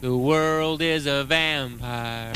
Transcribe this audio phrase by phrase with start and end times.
[0.00, 2.32] The world is a vampire.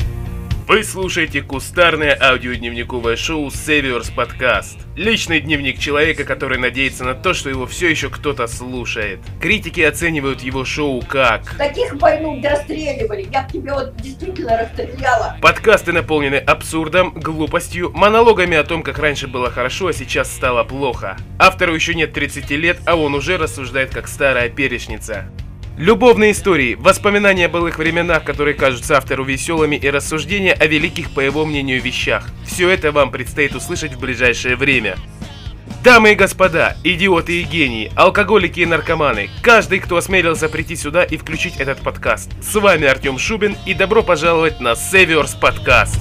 [0.67, 4.79] Вы слушаете кустарное аудиодневниковое шоу Северс Подкаст.
[4.97, 9.21] Личный дневник человека, который надеется на то, что его все еще кто-то слушает.
[9.39, 11.55] Критики оценивают его шоу как...
[11.57, 13.29] Таких больных расстреливали.
[13.31, 15.37] Я бы тебе вот действительно расстреляла.
[15.41, 21.15] Подкасты наполнены абсурдом, глупостью, монологами о том, как раньше было хорошо, а сейчас стало плохо.
[21.39, 25.29] Автору еще нет 30 лет, а он уже рассуждает как старая перечница.
[25.77, 31.19] Любовные истории, воспоминания о былых временах, которые кажутся автору веселыми и рассуждения о великих, по
[31.19, 32.29] его мнению, вещах.
[32.45, 34.97] Все это вам предстоит услышать в ближайшее время.
[35.83, 41.17] Дамы и господа, идиоты и гении, алкоголики и наркоманы, каждый, кто осмелился прийти сюда и
[41.17, 42.29] включить этот подкаст.
[42.41, 45.99] С вами Артем Шубин и добро пожаловать на Северс Подкаст.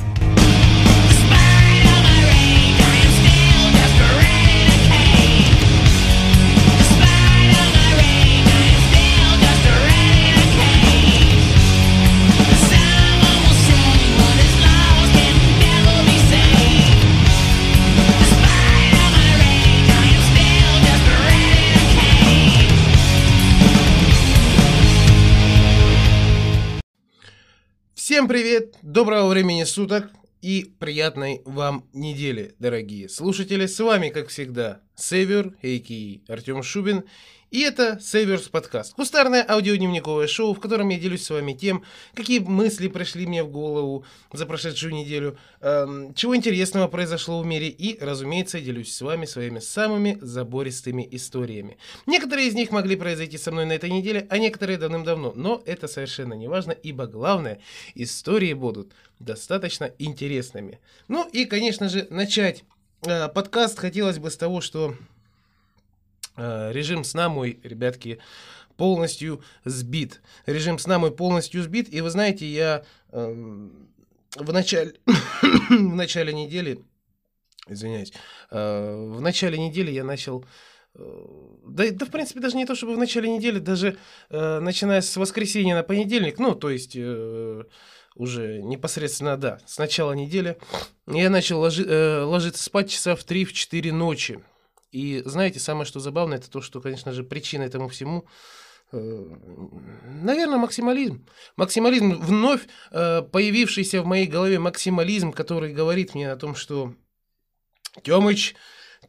[28.13, 30.11] Всем привет, доброго времени суток
[30.43, 33.65] и приятной вам недели, дорогие слушатели.
[33.65, 36.31] С вами, как всегда, Север, а.к.а.
[36.31, 37.05] Артем Шубин.
[37.53, 38.95] И это Северс подкаст.
[38.95, 43.51] Кустарное аудиодневниковое шоу, в котором я делюсь с вами тем, какие мысли пришли мне в
[43.51, 49.27] голову за прошедшую неделю, эм, чего интересного произошло в мире и, разумеется, делюсь с вами
[49.27, 51.77] своими самыми забористыми историями.
[52.07, 55.89] Некоторые из них могли произойти со мной на этой неделе, а некоторые давным-давно, но это
[55.89, 57.61] совершенно не важно, ибо главное,
[57.95, 60.81] истории будут достаточно интересными.
[61.07, 62.65] Ну и, конечно же, начать
[63.07, 64.97] э, подкаст хотелось бы с того, что
[66.37, 68.21] режим сна мой, ребятки,
[68.77, 70.21] полностью сбит.
[70.47, 71.93] Режим сна мой полностью сбит.
[71.93, 73.69] И вы знаете, я э,
[74.37, 74.95] в, начале,
[75.71, 76.83] в начале недели,
[77.69, 78.13] извиняюсь,
[78.51, 80.45] э, в начале недели я начал
[80.95, 81.25] э,
[81.67, 83.99] да, да, в принципе, даже не то, чтобы в начале недели, даже
[84.31, 87.63] э, начиная с воскресенья на понедельник, ну, то есть э,
[88.17, 90.59] уже непосредственно, да, с начала недели,
[91.07, 94.43] я начал ложи, э, ложиться спать часа в 3-4 ночи.
[94.93, 98.27] И знаете, самое что забавное, это то, что, конечно же, причина этому всему
[98.93, 99.25] э,
[100.23, 101.27] Наверное, максимализм.
[101.57, 106.95] Максимализм, вновь э, появившийся в моей голове максимализм, который говорит мне о том, что
[108.03, 108.55] Тёмыч,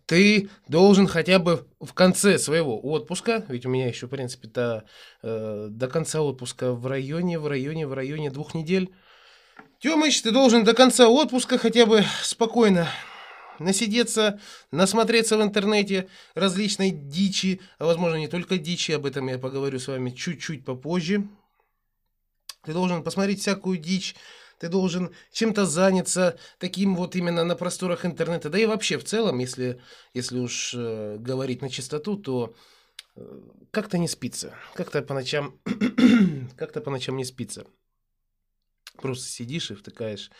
[0.06, 4.86] ты должен хотя бы в конце своего отпуска, ведь у меня еще, в принципе, до,
[5.22, 8.94] э, до конца отпуска в районе, в районе, в районе двух недель.
[9.80, 12.88] Тёмыч, ты должен до конца отпуска хотя бы спокойно
[13.60, 14.40] насидеться,
[14.72, 19.88] насмотреться в интернете различной дичи, а возможно не только дичи, об этом я поговорю с
[19.88, 21.28] вами чуть-чуть попозже.
[22.64, 24.16] Ты должен посмотреть всякую дичь,
[24.60, 29.40] ты должен чем-то заняться таким вот именно на просторах интернета, да и вообще в целом,
[29.40, 29.82] если,
[30.14, 32.56] если уж э, говорить на чистоту, то
[33.16, 33.42] э,
[33.72, 35.60] как-то не спится, как-то по ночам,
[36.56, 37.66] как-то по ночам не спится.
[39.02, 40.32] Просто сидишь и втыкаешь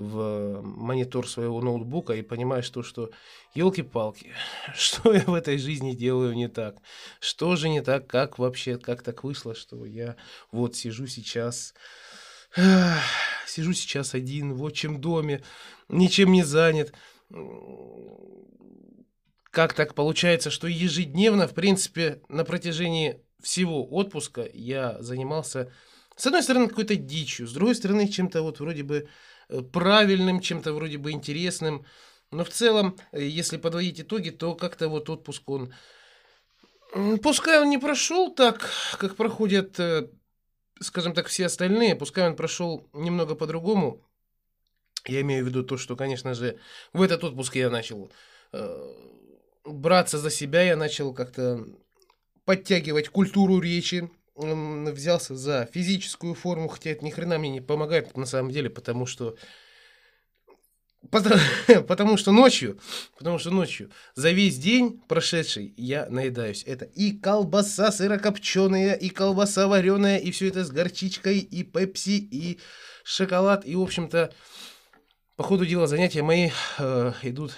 [0.00, 3.10] в монитор своего ноутбука и понимаешь то, что
[3.54, 4.32] елки-палки,
[4.74, 6.76] что я в этой жизни делаю не так?
[7.20, 8.06] Что же не так?
[8.06, 10.16] Как вообще, как так вышло, что я
[10.52, 11.74] вот сижу сейчас,
[13.46, 15.44] сижу сейчас один в отчим доме,
[15.90, 16.94] ничем не занят.
[19.50, 25.70] Как так получается, что ежедневно, в принципе, на протяжении всего отпуска я занимался,
[26.16, 29.08] с одной стороны, какой-то дичью, с другой стороны, чем-то вот вроде бы
[29.72, 31.84] правильным, чем-то вроде бы интересным.
[32.30, 35.72] Но в целом, э, если подводить итоги, то как-то вот отпуск он...
[37.22, 38.68] Пускай он не прошел так,
[38.98, 40.08] как проходят, э,
[40.80, 44.04] скажем так, все остальные, пускай он прошел немного по-другому.
[45.06, 46.58] Я имею в виду то, что, конечно же,
[46.92, 48.12] в этот отпуск я начал
[49.64, 51.64] браться за себя, я начал как-то
[52.44, 58.26] подтягивать культуру речи, взялся за физическую форму, хотя это ни хрена мне не помогает на
[58.26, 59.36] самом деле, потому что
[61.88, 62.78] Потому, что ночью,
[63.16, 66.62] потому что ночью за весь день прошедший я наедаюсь.
[66.66, 72.60] Это и колбаса сырокопченая, и колбаса вареная, и все это с горчичкой, и пепси, и
[73.02, 73.64] шоколад.
[73.64, 74.32] И, в общем-то,
[75.36, 77.56] по ходу дела занятия мои э, идут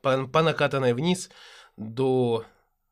[0.00, 1.28] по, по накатанной вниз
[1.76, 2.46] до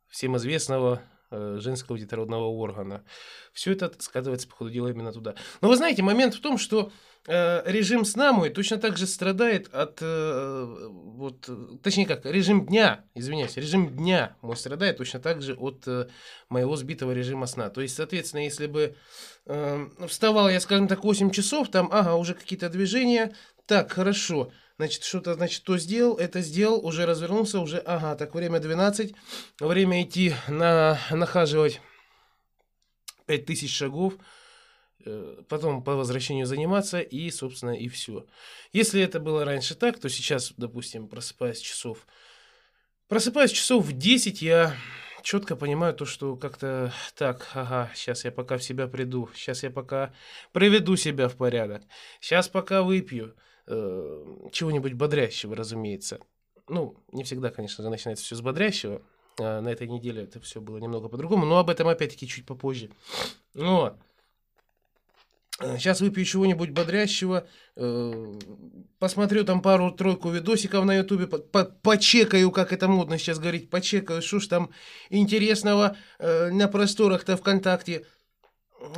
[0.09, 3.05] всем известного женского детородного органа.
[3.53, 5.35] Все это скатывается, по ходу дела, именно туда.
[5.61, 6.93] Но вы знаете, момент в том, что
[7.27, 11.49] э, режим сна мой точно так же страдает от, э, вот,
[11.83, 16.09] точнее как, режим дня, извиняюсь, режим дня мой страдает точно так же от э,
[16.49, 17.71] моего сбитого режима сна.
[17.71, 18.97] То есть, соответственно, если бы
[19.47, 23.35] э, вставал я, скажем так, 8 часов, там, ага, уже какие-то движения,
[23.67, 28.61] так, хорошо, значит, что-то, значит, то сделал, это сделал, уже развернулся, уже, ага, так, время
[28.61, 29.15] 12,
[29.61, 31.83] время идти на, нахаживать
[33.27, 34.15] 5000 шагов,
[35.05, 38.25] э, потом по возвращению заниматься и, собственно, и все.
[38.73, 42.07] Если это было раньше так, то сейчас, допустим, просыпаясь часов,
[43.07, 44.75] просыпаясь часов в 10, я
[45.23, 49.71] четко понимаю то, что как-то так, ага, сейчас я пока в себя приду, сейчас я
[49.71, 50.15] пока
[50.53, 51.83] приведу себя в порядок,
[52.19, 53.37] сейчас пока выпью,
[53.71, 56.21] э, чего-нибудь бодрящего, разумеется.
[56.69, 59.03] Ну, не всегда, конечно начинается все с бодрящего.
[59.39, 62.91] А на этой неделе это все было немного по-другому, но об этом опять-таки чуть попозже.
[63.55, 63.97] Вот.
[65.61, 67.47] Сейчас выпью чего-нибудь бодрящего,
[67.77, 68.39] э,
[68.99, 74.23] посмотрю там пару-тройку видосиков на ютубе, по по почекаю, как это модно сейчас говорить, почекаю,
[74.23, 74.71] что ж там
[75.11, 78.07] интересного э, на просторах-то ВКонтакте.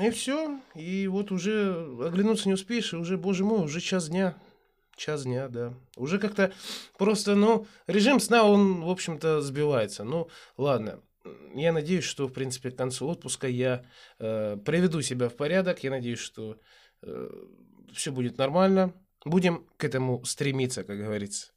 [0.01, 4.37] И все, и вот уже оглянуться не успеешь, и уже, боже мой, уже час дня.
[5.03, 5.75] Час дня, да.
[5.97, 6.53] Уже как-то
[6.97, 10.05] просто, ну, режим сна, он, в общем-то, сбивается.
[10.05, 11.01] Ну, ладно.
[11.57, 13.85] Я надеюсь, что, в принципе, к концу отпуска я
[14.21, 15.83] э, приведу себя в порядок.
[15.83, 16.57] Я надеюсь, что
[17.03, 17.31] э,
[17.93, 18.95] все будет нормально.
[19.25, 21.51] Будем к этому стремиться, как говорится.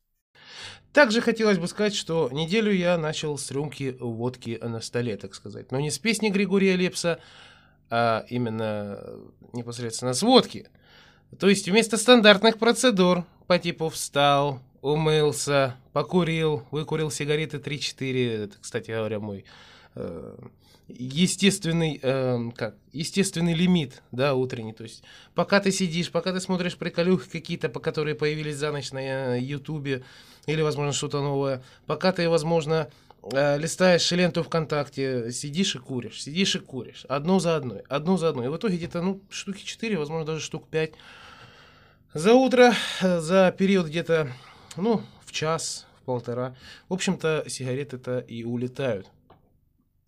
[0.92, 5.72] Также хотелось бы сказать, что неделю я начал с рюмки водки на столе, так сказать.
[5.72, 7.20] Но не с песни Григория Лепса,
[7.92, 9.20] а именно
[9.54, 10.68] непосредственно с водки.
[11.40, 18.92] То есть вместо стандартных процедур по типу встал, умылся, покурил, выкурил сигареты 3-4, это, кстати
[18.92, 19.46] говоря, мой
[19.96, 20.38] э,
[20.88, 24.74] естественный, э, как, естественный лимит, да, утренний.
[24.74, 25.04] То есть
[25.34, 30.04] пока ты сидишь, пока ты смотришь приколюхи какие-то, по которые появились за ночь на Ютубе,
[30.46, 32.90] или, возможно, что-то новое, пока ты, возможно,
[33.24, 38.30] э, листаешь ленту ВКонтакте, сидишь и куришь, сидишь и куришь, одну за одной, одну за
[38.30, 38.46] одной.
[38.46, 40.92] И в итоге где-то, ну, штуки 4, возможно, даже штук 5
[42.16, 44.32] за утро, за период где-то,
[44.78, 46.56] ну, в час, в полтора,
[46.88, 49.08] в общем-то, сигареты-то и улетают.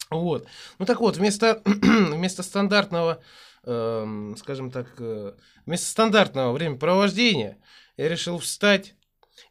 [0.09, 0.47] Вот.
[0.79, 3.21] Ну так вот, вместо, вместо стандартного,
[3.63, 5.33] э, скажем так, э,
[5.65, 7.57] вместо стандартного времяпровождения
[7.97, 8.95] я решил встать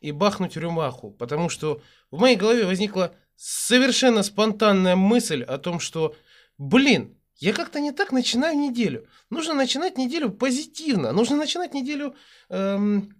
[0.01, 6.17] и бахнуть рюмаху, потому что в моей голове возникла совершенно спонтанная мысль о том, что,
[6.57, 9.07] блин, я как-то не так начинаю неделю.
[9.31, 11.13] Нужно начинать неделю позитивно.
[11.13, 12.15] Нужно начинать неделю
[12.49, 13.15] эм,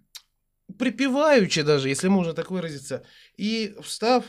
[0.77, 3.03] припеваючи даже, если можно так выразиться.
[3.37, 4.25] И встав,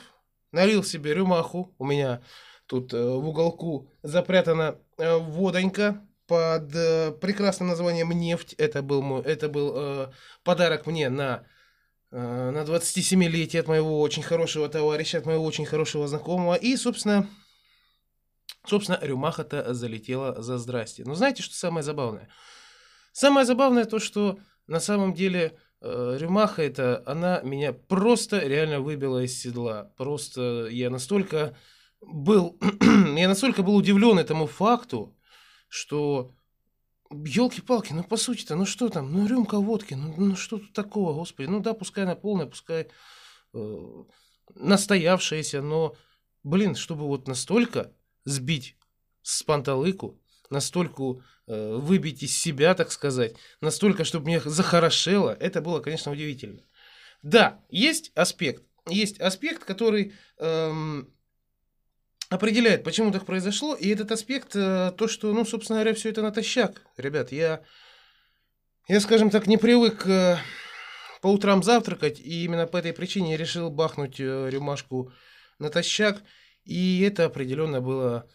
[0.52, 1.75] налил себе рюмаху.
[1.79, 2.23] У меня
[2.67, 8.55] тут э, в уголку запрятана э, водонька под э, прекрасным названием «Нефть».
[8.58, 10.12] Это был, мой, это был э,
[10.44, 11.44] подарок мне на,
[12.11, 16.55] э, на 27-летие от моего очень хорошего товарища, от моего очень хорошего знакомого.
[16.55, 17.26] И, собственно,
[18.66, 21.04] Собственно, рюмаха-то залетела за здрасте.
[21.04, 22.28] Но знаете, что самое забавное?
[23.12, 29.24] Самое забавное то, что на самом деле э, рюмаха это, она меня просто реально выбила
[29.24, 29.92] из седла.
[29.96, 31.56] Просто я настолько
[32.00, 32.58] был,
[33.16, 35.16] я настолько был удивлен этому факту,
[35.68, 36.32] что
[37.10, 41.14] елки-палки, ну по сути-то, ну что там, ну рюмка водки, ну, ну что тут такого,
[41.14, 42.88] господи, ну да, пускай она полная, пускай
[43.54, 44.04] э,
[44.54, 45.96] настоявшаяся, но,
[46.42, 47.92] блин, чтобы вот настолько
[48.25, 48.76] сбить
[49.23, 50.20] с панталыку,
[50.50, 56.63] настолько э, выбить из себя, так сказать, настолько, чтобы мне захорошело, это было, конечно, удивительно.
[57.22, 61.13] Да, есть аспект, есть аспект, который эм,
[62.31, 66.22] определяет, почему так произошло, и этот аспект, э, то, что, ну, собственно говоря, все это
[66.22, 66.82] натощак.
[66.96, 67.63] Ребят, я,
[68.87, 70.39] я, скажем так, не привык э,
[71.20, 75.13] по утрам завтракать, и именно по этой причине я решил бахнуть э, рюмашку
[75.58, 76.22] натощак,
[76.69, 78.29] и это определенно было,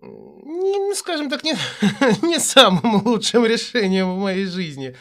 [0.00, 1.56] не, скажем так, не,
[2.22, 4.94] не самым лучшим решением в моей жизни.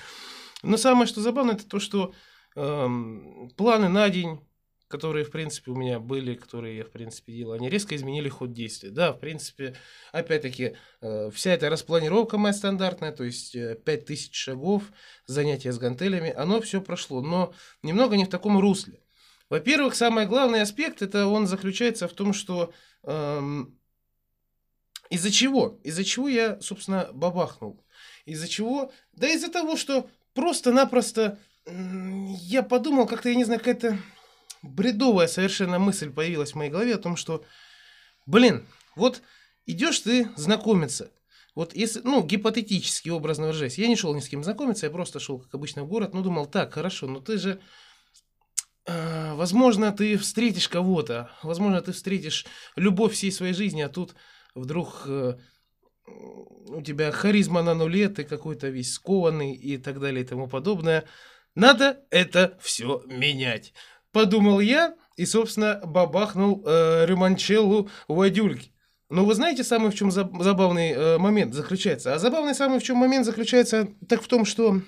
[0.63, 2.13] Но самое, что забавно, это то, что
[2.55, 4.39] эм, планы на день,
[4.87, 8.53] которые, в принципе, у меня были, которые я, в принципе, делал, они резко изменили ход
[8.53, 8.89] действия.
[8.89, 9.75] Да, в принципе,
[10.11, 14.91] опять-таки, э, вся эта распланировка моя стандартная, то есть э, 5000 шагов,
[15.27, 17.53] занятия с гантелями, оно все прошло, но
[17.83, 18.99] немного не в таком русле.
[19.49, 22.71] Во-первых, самый главный аспект, это он заключается в том, что
[23.03, 23.77] эм,
[25.09, 25.79] из-за чего?
[25.83, 27.83] Из-за чего я, собственно, бабахнул?
[28.25, 28.91] Из-за чего?
[29.13, 33.97] Да из-за того, что просто-напросто я подумал, как-то, я не знаю, какая-то
[34.61, 37.43] бредовая совершенно мысль появилась в моей голове о том, что,
[38.25, 38.65] блин,
[38.95, 39.21] вот
[39.65, 41.11] идешь ты знакомиться.
[41.55, 45.19] Вот если, ну, гипотетически, образно выражаясь, я не шел ни с кем знакомиться, я просто
[45.19, 47.59] шел, как обычно, в город, ну, думал, так, хорошо, но ты же,
[49.35, 54.15] возможно, ты встретишь кого-то, возможно, ты встретишь любовь всей своей жизни, а тут
[54.55, 55.37] вдруг э,
[56.05, 61.05] у тебя харизма на нуле, ты какой-то весь скованный и так далее и тому подобное.
[61.55, 63.73] Надо это все менять.
[64.11, 68.73] Подумал я и, собственно, бабахнул э, Ремончеллу Вадюльки.
[69.09, 72.13] Но вы знаете, самый в чем забавный э, момент заключается?
[72.13, 74.81] А забавный самый в чем момент заключается так в том, что,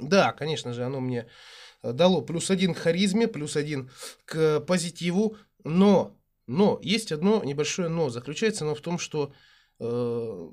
[0.00, 1.26] да, конечно же, оно мне
[1.92, 3.90] дало плюс один к харизме, плюс один
[4.24, 8.10] к позитиву, но, но, есть одно небольшое но.
[8.10, 9.32] Заключается оно в том, что
[9.80, 10.48] э,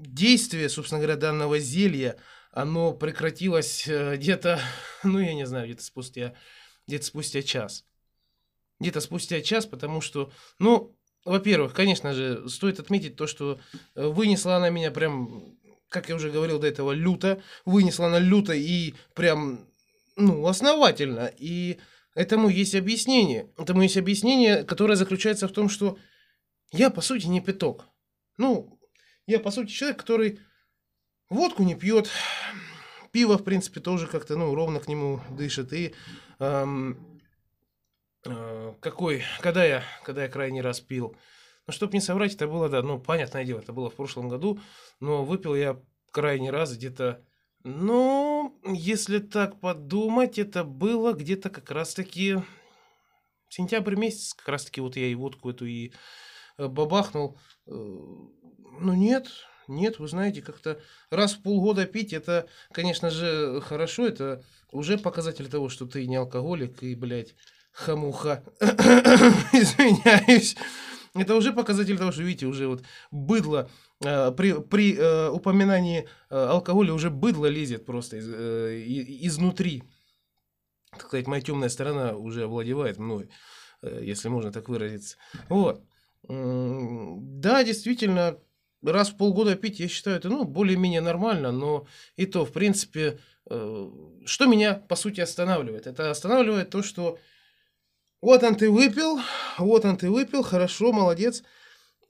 [0.00, 2.16] действие, собственно говоря, данного зелья,
[2.52, 4.60] оно прекратилось э, где-то,
[5.02, 6.34] ну, я не знаю, где-то спустя,
[6.86, 7.84] где-то спустя час.
[8.80, 10.94] Где-то спустя час, потому что, ну,
[11.24, 13.58] во-первых, конечно же, стоит отметить то, что
[13.94, 15.56] э, вынесла она меня прям,
[15.88, 17.42] как я уже говорил до этого, люто.
[17.64, 19.67] Вынесла она люто и прям,
[20.18, 21.32] ну, основательно.
[21.36, 21.78] И
[22.14, 23.50] этому есть объяснение.
[23.56, 25.98] Этому есть объяснение, которое заключается в том, что
[26.72, 27.86] я, по сути, не пяток.
[28.36, 28.78] Ну,
[29.26, 30.40] я, по сути, человек, который
[31.30, 32.10] водку не пьет,
[33.12, 35.72] пиво, в принципе, тоже как-то, ну, ровно к нему дышит.
[35.72, 35.94] И
[36.38, 37.18] эм,
[38.24, 41.16] Э, какой, когда я, когда я крайний раз пил.
[41.66, 44.58] Ну, чтобы не соврать, это было, да, ну, понятное дело, это было в прошлом году,
[45.00, 47.24] но выпил я крайний раз где-то,
[47.68, 52.38] ну, если так подумать, это было где-то как раз-таки
[53.50, 55.92] сентябрь месяц, как раз-таки вот я и водку эту и
[56.56, 57.38] э, бабахнул.
[57.66, 59.28] Э, ну, нет,
[59.66, 65.48] нет, вы знаете, как-то раз в полгода пить, это, конечно же, хорошо, это уже показатель
[65.48, 67.34] того, что ты не алкоголик и, блядь,
[67.72, 68.44] хамуха,
[69.52, 70.56] извиняюсь,
[71.12, 73.70] это уже показатель того, что, видите, уже вот быдло,
[74.00, 78.82] при, при э, упоминании э, алкоголя уже быдло лезет просто из, э,
[79.26, 79.82] изнутри.
[80.92, 83.28] Так сказать, моя темная сторона уже овладевает мной,
[83.82, 85.16] э, если можно так выразиться.
[85.48, 85.82] Вот.
[86.24, 88.38] Да, действительно,
[88.82, 91.86] раз в полгода пить, я считаю, это ну, более-менее нормально, но
[92.16, 93.90] и то, в принципе, э,
[94.24, 95.86] что меня, по сути, останавливает?
[95.86, 97.18] Это останавливает то, что
[98.20, 99.20] вот он ты выпил,
[99.58, 101.42] вот он ты выпил, хорошо, молодец.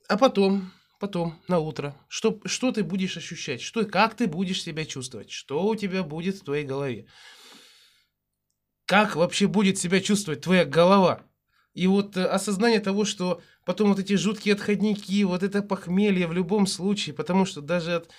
[0.09, 3.60] А потом, потом, на утро, что, что ты будешь ощущать?
[3.60, 5.30] Что, как ты будешь себя чувствовать?
[5.30, 7.06] Что у тебя будет в твоей голове?
[8.86, 11.22] Как вообще будет себя чувствовать твоя голова?
[11.74, 16.32] И вот э, осознание того, что потом вот эти жуткие отходники, вот это похмелье в
[16.32, 18.10] любом случае, потому что даже от,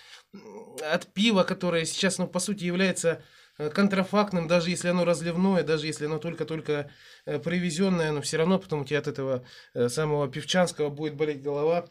[0.81, 3.23] от пива, которое сейчас, ну, по сути, является
[3.59, 6.89] Э, контрафактным, даже если оно разливное, даже если оно только-только
[7.25, 9.43] э, привезенное, но все равно потом у тебя от этого
[9.89, 11.85] самого певчанского будет болеть голова.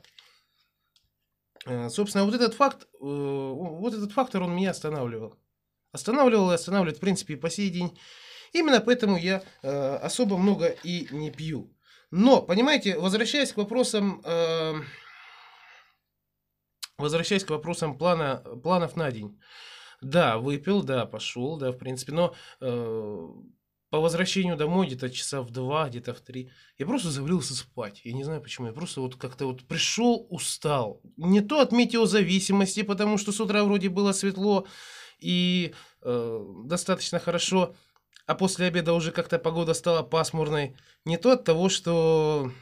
[1.91, 5.35] Собственно, вот этот факт, вот этот фактор, он меня останавливал.
[5.93, 7.99] Останавливал и останавливает, в принципе, и по сей день.
[8.53, 9.43] Именно поэтому я
[10.03, 11.75] особо много и не пью.
[12.11, 14.23] Но, понимаете, возвращаясь к вопросам,
[16.99, 19.39] возвращаясь к вопросам плана, планов на день.
[20.01, 23.29] Да, выпил, да, пошел, да, в принципе, но э,
[23.91, 28.03] по возвращению домой где-то часа в два, где-то в три, я просто завалился спать.
[28.05, 31.01] Я не знаю почему, я просто вот как-то вот пришел, устал.
[31.17, 34.67] Не то от метеозависимости, потому что с утра вроде было светло
[35.19, 37.75] и э, достаточно хорошо,
[38.27, 40.77] а после обеда уже как-то погода стала пасмурной.
[41.07, 42.53] Не то от того, что...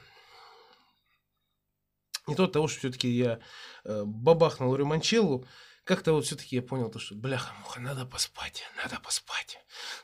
[2.29, 3.41] Не то от того, что все-таки я
[3.85, 5.45] э, бабахнул ремончеллу,
[5.87, 9.59] как-то вот все-таки я понял то, что, бляха-муха, надо поспать, надо поспать.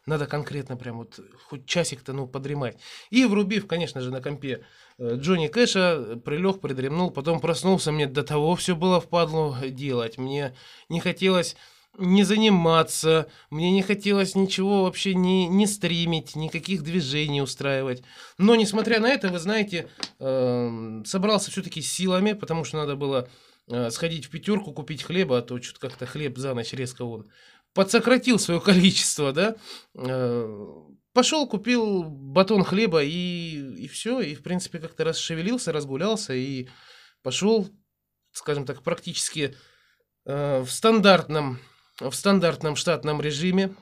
[0.06, 2.78] Надо конкретно прям вот хоть часик-то, ну, подремать.
[3.10, 4.64] И врубив, конечно же, на компе
[4.98, 10.18] э, Джонни Кэша, прилег, придремнул, потом проснулся, мне до того все было впадло делать.
[10.18, 10.54] Мне
[10.88, 11.56] не хотелось
[11.98, 18.04] не заниматься, мне не хотелось ничего вообще не, не стримить, никаких движений устраивать.
[18.38, 19.88] Но, несмотря на это, вы знаете,
[20.20, 23.28] э, собрался все-таки силами, потому что надо было
[23.90, 27.30] сходить в пятерку, купить хлеба, а то что-то как-то хлеб за ночь резко он
[27.74, 29.56] подсократил свое количество, да,
[29.94, 30.66] э,
[31.12, 36.68] пошел, купил батон хлеба и, и все, и в принципе как-то расшевелился, разгулялся и
[37.22, 37.68] пошел,
[38.32, 39.56] скажем так, практически
[40.26, 41.60] э, в стандартном,
[42.00, 43.74] в стандартном штатном режиме,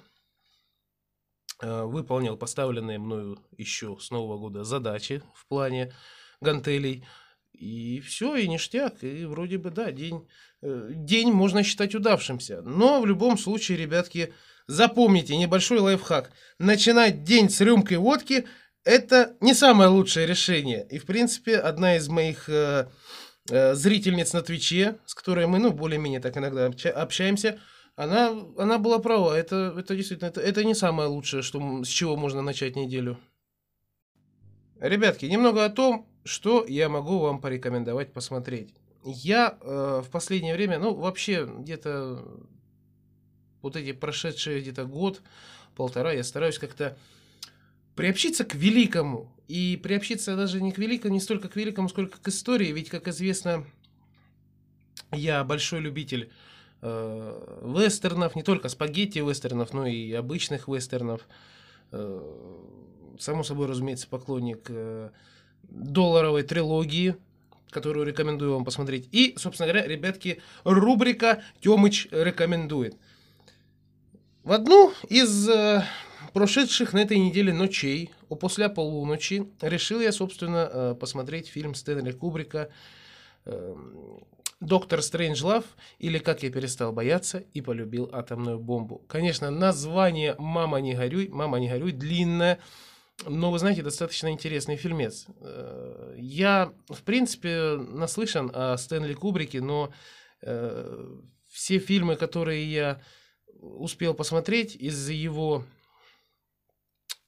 [1.62, 5.92] выполнил поставленные мною еще с Нового года задачи в плане
[6.40, 7.04] гантелей–
[7.52, 10.26] и все, и ништяк, и вроде бы, да, день,
[10.62, 12.62] э, день можно считать удавшимся.
[12.62, 14.32] Но в любом случае, ребятки,
[14.66, 16.32] запомните небольшой лайфхак.
[16.58, 18.46] Начинать день с рюмкой водки–
[18.84, 20.86] это не самое лучшее решение.
[20.90, 22.88] И, в принципе, одна из моих э,
[23.50, 27.60] э, зрительниц на Твиче, с которой мы, ну, более-менее так иногда обща- общаемся,
[27.96, 29.34] она, она была права.
[29.36, 33.18] Это, это действительно, это, это не самое лучшее, что, с чего можно начать неделю.
[34.80, 38.74] Ребятки, немного о том, что я могу вам порекомендовать посмотреть.
[39.04, 42.24] Я э, в последнее время, ну, вообще, где-то
[43.62, 45.22] вот эти прошедшие где-то год,
[45.74, 46.96] полтора, я стараюсь как-то
[47.94, 49.32] приобщиться к великому.
[49.48, 52.70] И приобщиться даже не к великому, не столько к великому, сколько к истории.
[52.70, 53.64] Ведь, как известно,
[55.10, 56.30] я большой любитель
[56.82, 61.26] э, вестернов, не только спагетти вестернов, но и обычных вестернов.
[61.90, 62.22] Э,
[63.18, 65.10] само собой, разумеется, поклонник э,
[65.70, 67.16] долларовой трилогии,
[67.70, 69.08] которую рекомендую вам посмотреть.
[69.12, 72.96] И, собственно говоря, ребятки, рубрика Тёмыч рекомендует.
[74.42, 75.84] В одну из э,
[76.32, 78.10] прошедших на этой неделе ночей,
[78.40, 82.70] после полуночи, решил я, собственно, э, посмотреть фильм Стэнли Кубрика
[83.44, 83.76] э,
[84.60, 85.64] «Доктор Стрэнджлав»
[85.98, 89.02] или «Как я перестал бояться и полюбил атомную бомбу».
[89.08, 92.58] Конечно, название «Мама, не горюй», «Мама, не горюй» длинное,
[93.26, 95.26] но, вы знаете, достаточно интересный фильмец.
[95.40, 99.92] Э, Я, в принципе, наслышан о Стэнли Кубрике, но
[100.42, 101.16] э,
[101.48, 103.02] все фильмы, которые я
[103.60, 105.64] успел посмотреть из его,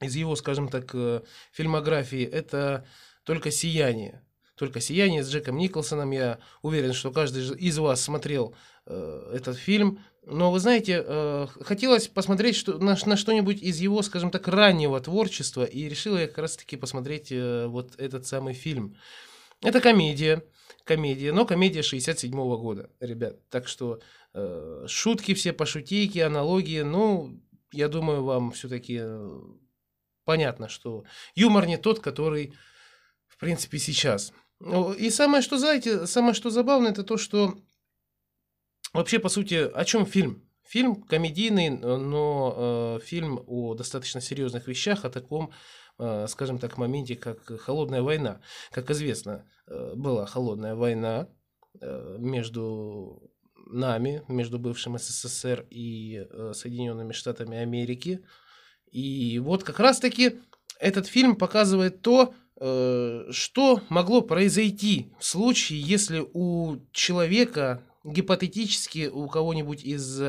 [0.01, 1.23] из его, скажем так, э,
[1.53, 2.87] фильмографии, это
[3.25, 4.25] только «Сияние».
[4.57, 6.11] Только «Сияние» с Джеком Николсоном.
[6.11, 8.55] Я уверен, что каждый из вас смотрел
[8.87, 10.01] этот фильм.
[10.25, 15.01] Но вы знаете, э, хотелось посмотреть что, на, на что-нибудь из его, скажем так, раннего
[15.01, 18.97] творчества, и решил я как раз-таки посмотреть э, вот этот самый фильм.
[19.63, 20.45] Это комедия,
[20.85, 23.49] комедия, но комедия 67 года, ребят.
[23.49, 24.01] Так что
[24.33, 27.41] э, шутки все, пошутейки, аналогии, ну,
[27.73, 29.03] я думаю, вам все-таки
[30.25, 32.55] понятно, что юмор не тот, который,
[33.27, 34.33] в принципе, сейчас.
[34.61, 37.59] Ну, И самое, что, знаете, самое, что забавно, это то, что
[38.93, 40.43] Вообще, по сути, о чем фильм?
[40.65, 45.51] Фильм комедийный, но э, фильм о достаточно серьезных вещах, о таком,
[45.99, 48.41] э, скажем так, моменте, как холодная война.
[48.71, 51.29] Как известно, э, была холодная война
[51.81, 53.31] э, между
[53.67, 58.21] нами, между бывшим СССР и э, Соединенными Штатами Америки.
[58.91, 60.41] И вот как раз-таки
[60.79, 69.29] этот фильм показывает то, э, что могло произойти в случае, если у человека гипотетически у
[69.29, 70.23] кого-нибудь из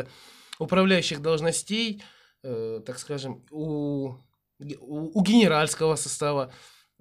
[0.60, 2.04] управляющих должностей,
[2.44, 4.16] э, так скажем, у,
[4.60, 6.52] у, генеральского состава,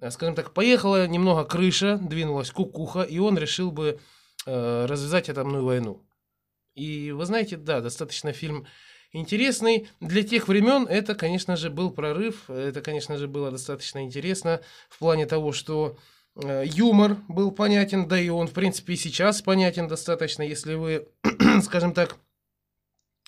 [0.01, 4.01] э, скажем так, поехала немного крыша, двинулась кукуха, и он решил бы
[4.47, 6.03] э, развязать атомную войну.
[6.75, 8.67] И вы знаете, да, достаточно фильм
[9.13, 9.89] интересный.
[10.01, 14.99] Для тех времен это, конечно же, был прорыв, это, конечно же, было достаточно интересно в
[14.99, 19.89] плане того, что Э, юмор был понятен, да и он, в принципе, и сейчас понятен
[19.89, 21.09] достаточно, если вы,
[21.63, 22.17] скажем так,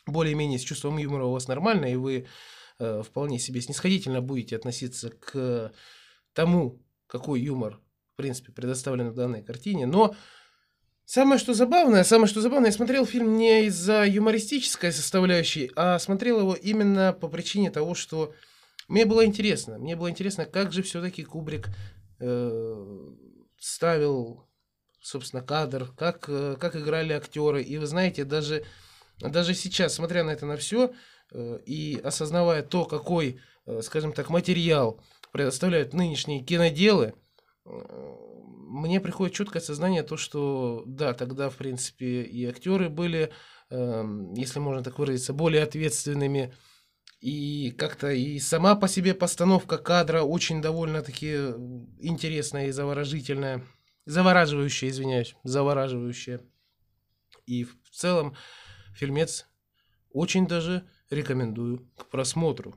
[0.06, 2.26] более-менее с чувством юмора у вас нормально, и вы
[2.78, 5.72] э, вполне себе снисходительно будете относиться к
[6.32, 7.80] тому, какой юмор,
[8.14, 9.86] в принципе, предоставлен в данной картине.
[9.86, 10.14] Но
[11.04, 16.40] самое что забавное, самое что забавное, я смотрел фильм не из-за юмористической составляющей, а смотрел
[16.40, 18.34] его именно по причине того, что
[18.88, 19.78] мне было интересно.
[19.78, 21.68] Мне было интересно, как же все-таки Кубрик
[22.24, 23.14] э,
[23.58, 24.48] ставил,
[25.00, 27.62] собственно, кадр, как, э, как играли актеры.
[27.62, 28.64] И вы знаете, даже,
[29.20, 30.92] даже сейчас, смотря на это на все,
[31.32, 35.00] э, и осознавая то, какой, э, скажем так, материал
[35.32, 37.14] предоставляют нынешние киноделы,
[37.66, 37.70] э,
[38.74, 43.30] мне приходит четкое сознание то, что да, тогда, в принципе, и актеры были,
[43.70, 46.54] э, если можно так выразиться, более ответственными,
[47.24, 51.32] и как-то и сама по себе постановка кадра очень довольно-таки
[51.98, 53.64] интересная и заворожительная.
[54.04, 56.42] Завораживающая, извиняюсь, завораживающая.
[57.46, 58.36] И в целом
[58.94, 59.46] фильмец
[60.12, 62.76] очень даже рекомендую к просмотру.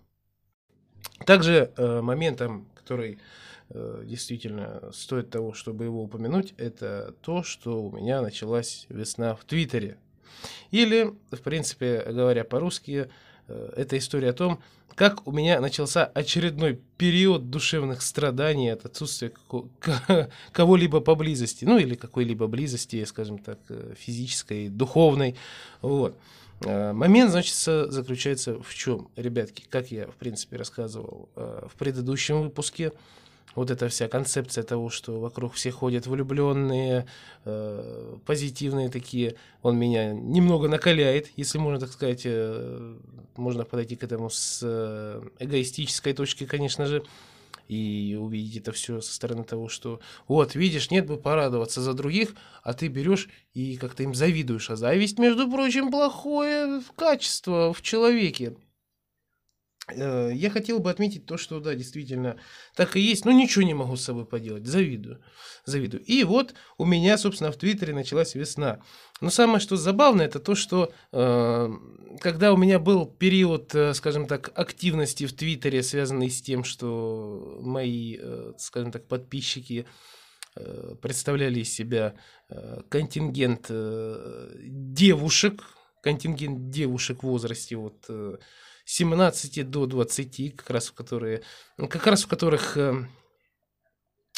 [1.26, 3.20] Также э, моментом, который
[3.68, 9.44] э, действительно стоит того, чтобы его упомянуть, это то, что у меня началась весна в
[9.44, 9.98] Твиттере.
[10.72, 13.10] Или, в принципе, говоря по-русски, э,
[13.48, 14.60] это история о том,
[14.98, 19.32] как у меня начался очередной период душевных страданий от отсутствия
[20.52, 25.36] кого-либо поблизости, ну или какой-либо близости, скажем так, э, физической, духовной.
[25.84, 26.18] Вот.
[26.66, 32.42] Э, Момент, значит, заключается в чем, ребятки, как я, в принципе, рассказывал э, в предыдущем
[32.42, 32.92] выпуске,
[33.58, 37.08] вот эта вся концепция того, что вокруг все ходят влюбленные,
[37.44, 42.98] э, позитивные такие, он меня немного накаляет, если можно так сказать, э,
[43.36, 47.04] можно подойти к этому с э, эгоистической точки, конечно же.
[47.68, 52.36] и увидеть это все со стороны того, что вот, видишь, нет бы порадоваться за других,
[52.62, 54.70] а ты берешь и как-то им завидуешь.
[54.70, 58.56] А зависть, между прочим, плохое качество в человеке.
[59.90, 62.38] Э, я хотел бы отметить то, что, да, действительно,
[62.76, 65.22] так и есть, но ничего не могу с собой поделать, завидую,
[65.66, 66.04] завидую.
[66.04, 68.82] И вот у меня, собственно, в Твиттере началась весна.
[69.22, 71.70] Но самое, что забавно, это то, что э,
[72.20, 77.60] когда у меня был период, э, скажем так, активности в Твиттере, связанный с тем, что
[77.62, 79.86] мои, э, скажем так, подписчики
[80.58, 82.16] э, представляли из себя
[82.50, 85.64] э, контингент э, девушек,
[86.02, 88.06] контингент девушек в возрасте вот...
[88.10, 88.38] Э,
[88.88, 91.44] 17 до 20, как раз в которые,
[91.78, 93.06] как раз в которых э,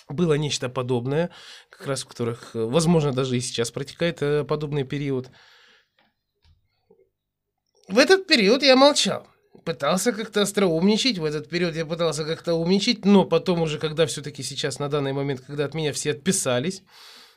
[0.10, 1.30] было нечто подобное,
[1.70, 5.30] как раз в которых, э, возможно, даже и сейчас протекает э, подобный период.
[7.88, 9.28] В этот период я молчал.
[9.66, 14.42] Пытался как-то остроумничать, в этот период я пытался как-то умничать, но потом уже, когда все-таки
[14.42, 16.82] сейчас, на данный момент, когда от меня все отписались,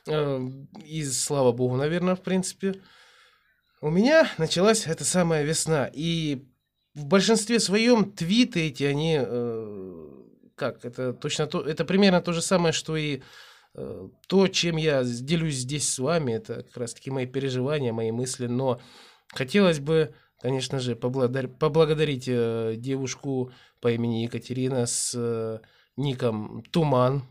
[0.07, 2.81] и слава богу, наверное, в принципе,
[3.81, 5.89] у меня началась эта самая весна.
[5.93, 6.47] И
[6.95, 10.23] в большинстве своем твиты эти, они э,
[10.55, 13.21] как, это точно то, это примерно то же самое, что и
[13.75, 18.11] э, то, чем я делюсь здесь с вами, это как раз таки мои переживания, мои
[18.11, 18.79] мысли, но
[19.29, 23.51] хотелось бы, конечно же, поблагодарить, поблагодарить э, девушку
[23.81, 25.59] по имени Екатерина с э,
[25.97, 27.23] ником Туман,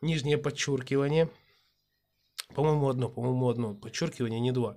[0.00, 1.28] нижнее подчеркивание,
[2.54, 4.76] по-моему, одно, по-моему, одно подчеркивание, не два,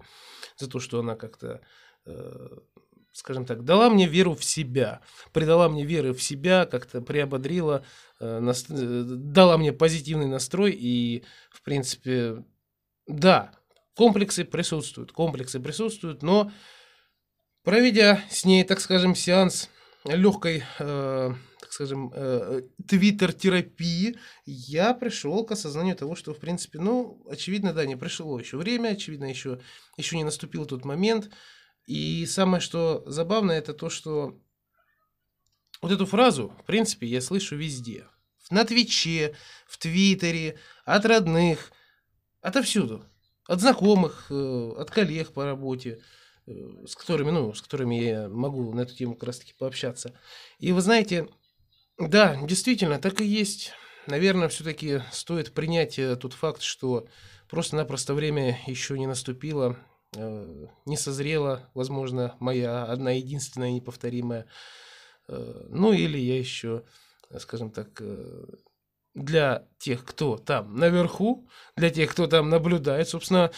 [0.57, 1.61] за то, что она как-то
[2.05, 2.47] э,
[3.13, 7.85] скажем так, дала мне веру в себя, придала мне веры в себя, как-то приободрила,
[8.19, 12.43] э, нас, э, дала мне позитивный настрой и, в принципе,
[13.07, 13.51] да,
[13.95, 16.51] комплексы присутствуют, комплексы присутствуют, но
[17.63, 19.69] проведя с ней, так скажем, сеанс
[20.05, 27.23] легкой, э, так скажем, э, твиттер-терапии, я пришел к осознанию того, что, в принципе, ну,
[27.29, 29.59] очевидно, да, не пришло еще время, очевидно, еще,
[29.97, 31.29] еще не наступил тот момент,
[31.85, 34.39] и самое, что забавно, это то, что
[35.81, 38.07] вот эту фразу, в принципе, я слышу везде.
[38.49, 39.35] На Твиче,
[39.67, 41.71] в Твиттере, от родных,
[42.41, 43.05] отовсюду.
[43.47, 46.01] От знакомых, э, от коллег по работе,
[46.45, 46.51] э,
[46.87, 50.17] с которыми, ну, с которыми я могу на эту тему как раз таки пообщаться.
[50.59, 51.27] И вы знаете,
[51.97, 53.73] да, действительно, так и есть.
[54.07, 57.07] Наверное, все-таки стоит принять э, тот факт, что
[57.49, 59.77] просто-напросто время еще не наступило,
[60.15, 64.45] не созрела, возможно, моя одна единственная неповторимая.
[65.27, 66.83] Э, ну или я еще,
[67.39, 68.45] скажем так, э,
[69.13, 73.51] для тех, кто там наверху, для тех, кто там наблюдает, собственно,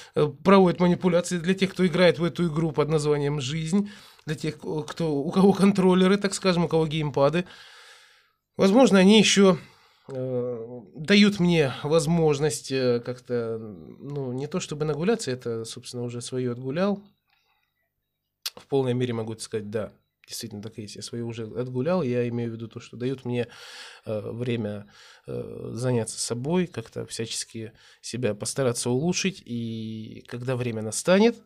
[0.44, 3.90] проводит манипуляции, для тех, кто играет в эту игру под названием «Жизнь»,
[4.26, 7.46] для тех, кто, у кого контроллеры, так скажем, у кого геймпады.
[8.58, 9.58] Возможно, они еще
[10.08, 10.35] Э,
[11.06, 17.04] дают мне возможность э, как-то, ну, не то чтобы нагуляться, это, собственно, уже свое отгулял.
[18.56, 19.94] В полной мере могу сказать, да,
[20.28, 20.96] действительно так и есть.
[20.96, 23.48] Я свое уже отгулял, я имею в виду то, что дают мне
[24.06, 24.92] э, время
[25.28, 31.38] э, заняться собой, как-то всячески себя постараться улучшить, и когда время настанет,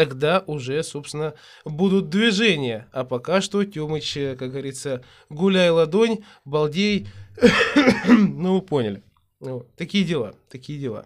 [0.00, 2.88] тогда уже, собственно, будут движения.
[2.90, 7.06] А пока что, Тёмыч, как говорится, гуляй ладонь, балдей,
[8.08, 9.02] ну, вы поняли.
[9.40, 11.04] Ну, такие дела, такие дела.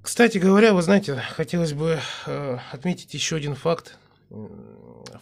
[0.00, 3.98] Кстати говоря, вы знаете, хотелось бы э, отметить еще один факт.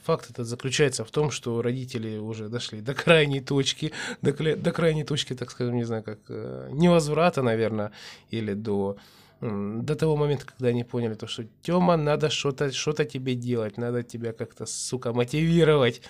[0.05, 5.05] Факт этот заключается в том, что родители уже дошли до крайней точки, до, до крайней
[5.05, 7.93] точки, так скажем, не знаю, как э, невозврата, наверное,
[8.29, 8.99] или до
[9.43, 14.05] до того момента, когда они поняли то, что Тёма, надо что-то что тебе делать, надо
[14.05, 16.01] тебя как-то, сука, мотивировать.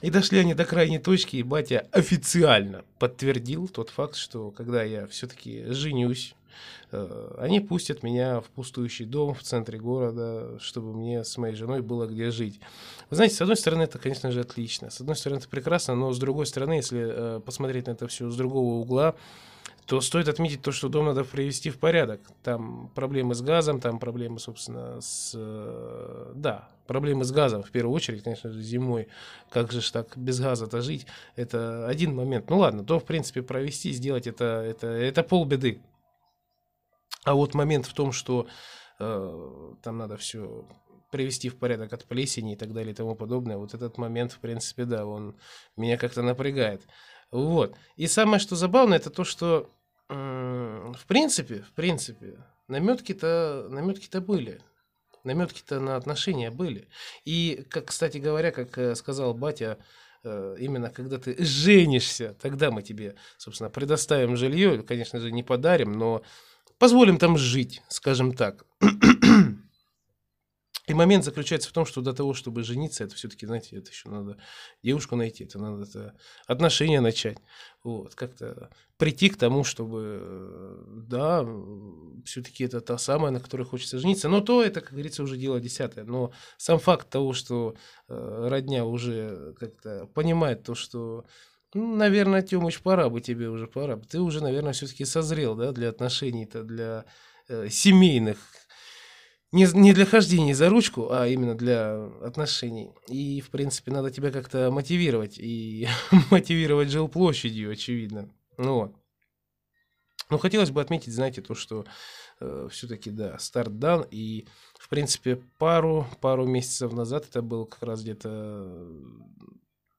[0.00, 5.08] И дошли они до крайней точки, и батя официально подтвердил тот факт, что когда я
[5.08, 6.36] все-таки женюсь,
[6.92, 11.82] э, они пустят меня в пустующий дом в центре города, чтобы мне с моей женой
[11.82, 12.60] было где жить.
[13.10, 14.90] Вы знаете, с одной стороны, это, конечно же, отлично.
[14.90, 18.30] С одной стороны, это прекрасно, но с другой стороны, если э, посмотреть на это все
[18.30, 19.16] с другого угла,
[19.88, 22.20] то стоит отметить то, что дом надо привести в порядок.
[22.42, 25.32] Там проблемы с газом, там проблемы, собственно, с...
[25.34, 29.08] Э, да, проблемы с газом в первую очередь, конечно же, зимой.
[29.48, 31.06] Как же так без газа-то жить?
[31.36, 32.50] Это один момент.
[32.50, 35.80] Ну ладно, то, в принципе, провести, сделать это, это, это полбеды.
[37.24, 38.46] А вот момент в том, что
[39.00, 40.68] э, там надо все
[41.10, 44.38] привести в порядок от плесени и так далее и тому подобное, вот этот момент, в
[44.40, 45.34] принципе, да, он
[45.78, 46.82] меня как-то напрягает.
[47.30, 47.74] Вот.
[47.96, 49.70] И самое, что забавно, это то, что
[50.08, 54.60] в принципе, в принципе, наметки-то, наметки-то были.
[55.24, 56.88] Наметки-то на отношения были.
[57.24, 59.78] И, как, кстати говоря, как э, сказал батя,
[60.24, 65.92] э, именно когда ты женишься, тогда мы тебе, собственно, предоставим жилье, конечно же, не подарим,
[65.92, 66.22] но
[66.78, 68.64] позволим там жить, скажем так.
[70.88, 74.08] И момент заключается в том, что до того, чтобы жениться, это все-таки, знаете, это еще
[74.08, 74.38] надо
[74.82, 76.14] девушку найти, это надо это
[76.46, 77.38] отношения начать.
[77.84, 81.46] Вот, как-то прийти к тому, чтобы, э, да,
[82.24, 84.30] все-таки это та самая, на которой хочется жениться.
[84.30, 86.04] Но то это, как говорится, уже дело десятое.
[86.04, 87.76] Но сам факт того, что
[88.08, 91.26] э, родня уже как-то понимает то, что
[91.74, 93.96] ну, наверное, Тёмыч, пора бы тебе уже, пора.
[93.96, 97.04] Ты уже, наверное, все-таки созрел, да, для отношений-то, для
[97.48, 98.38] э, семейных
[99.50, 102.90] не, не для хождения за ручку, а именно для отношений.
[103.08, 105.38] И, в принципе, надо тебя как-то мотивировать.
[105.38, 105.88] И
[106.30, 108.28] мотивировать жилплощадью, очевидно.
[108.58, 108.94] Ну вот.
[110.30, 111.86] Ну, хотелось бы отметить, знаете, то, что
[112.40, 114.04] э, все-таки, да, старт дан.
[114.10, 114.46] И,
[114.78, 118.86] в принципе, пару, пару месяцев назад, это был как раз где-то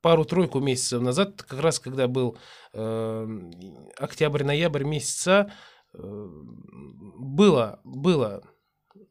[0.01, 2.37] пару-тройку месяцев назад, как раз когда был
[2.73, 3.51] э,
[3.97, 5.51] октябрь-ноябрь месяца,
[5.93, 6.27] э,
[7.17, 8.43] было, было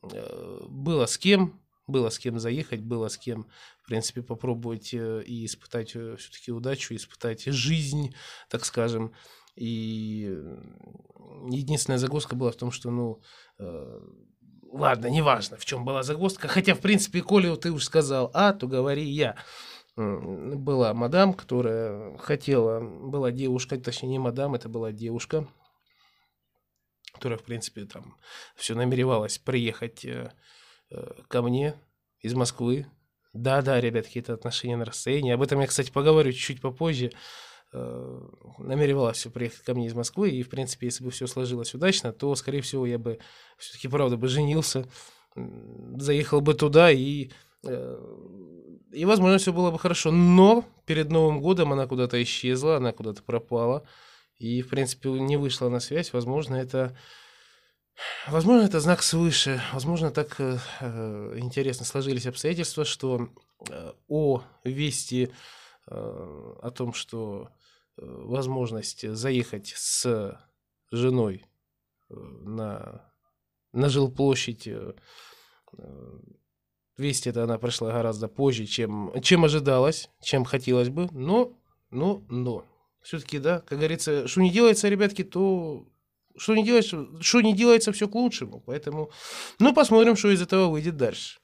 [0.03, 3.47] было с кем, было с кем заехать, было с кем,
[3.83, 8.15] в принципе, попробовать э, и испытать э, все-таки удачу, испытать жизнь,
[8.51, 9.13] так скажем.
[9.57, 10.37] И
[11.51, 13.21] единственная загвоздка была в том, что, ну,
[13.59, 14.01] э,
[14.71, 16.47] ладно, неважно, в чем была загвоздка.
[16.47, 19.37] Хотя, в принципе, коли ты уж сказал А, то говори я.
[19.97, 25.49] Была мадам, которая хотела, была девушка, точнее не мадам, это была девушка,
[27.13, 28.17] которая, в принципе, там
[28.57, 30.33] все намеревалась приехать э,
[30.91, 31.75] э, ко мне
[32.21, 32.87] из Москвы.
[33.33, 35.33] Да-да, ребят, какие-то отношения на расстоянии.
[35.33, 37.11] Об этом я, кстати, поговорю чуть-чуть попозже.
[37.73, 38.21] Э,
[38.59, 42.13] намеревалась все приехать ко мне из Москвы, и, в принципе, если бы все сложилось удачно,
[42.13, 43.19] то, скорее всего, я бы
[43.59, 44.87] все-таки, правда, бы женился,
[45.35, 47.31] заехал бы туда, и,
[47.63, 50.11] и, возможно, все было бы хорошо.
[50.11, 53.87] Но перед Новым годом она куда-то исчезла, она куда-то пропала
[54.39, 56.13] и, в принципе, не вышла на связь.
[56.13, 56.97] Возможно, это...
[58.29, 59.61] Возможно, это знак свыше.
[59.73, 63.29] Возможно, так э, э интересно сложились обстоятельства, что
[63.69, 65.33] э, о вести
[65.89, 67.49] э, о том, что
[67.97, 70.41] э, возможность заехать с
[70.93, 71.45] женой
[72.09, 73.13] э, на,
[73.73, 74.95] на жилплощадь, э,
[75.77, 76.19] э,
[76.97, 81.53] вести это она пришла гораздо позже, чем, чем ожидалось, чем хотелось бы, но,
[81.91, 82.65] но, но
[83.03, 85.87] все-таки, да, как говорится, что не делается, ребятки, то
[86.39, 88.63] что не делается, что не делается, все к лучшему.
[88.65, 89.11] Поэтому,
[89.59, 91.39] ну, посмотрим, что из этого выйдет дальше.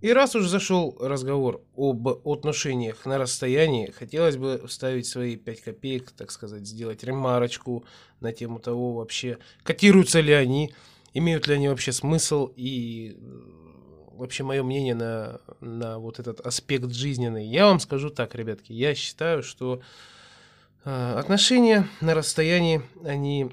[0.00, 6.10] И раз уж зашел разговор об отношениях на расстоянии, хотелось бы вставить свои 5 копеек,
[6.10, 7.84] так сказать, сделать ремарочку
[8.20, 10.74] на тему того вообще, котируются ли они,
[11.14, 13.16] имеют ли они вообще смысл и
[14.12, 17.46] вообще мое мнение на, на вот этот аспект жизненный.
[17.46, 19.82] Я вам скажу так, ребятки, я считаю, что Э,
[20.84, 23.50] отношения на расстоянии, они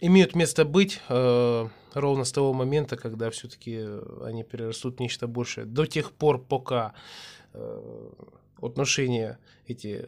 [0.00, 3.86] имеют место быть э, ровно с того момента, когда все-таки
[4.24, 5.64] они перерастут в нечто большее.
[5.64, 6.94] До тех пор, пока
[7.52, 8.10] э,
[8.60, 10.04] отношения эти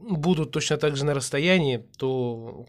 [0.00, 2.66] будут точно так же на расстоянии, то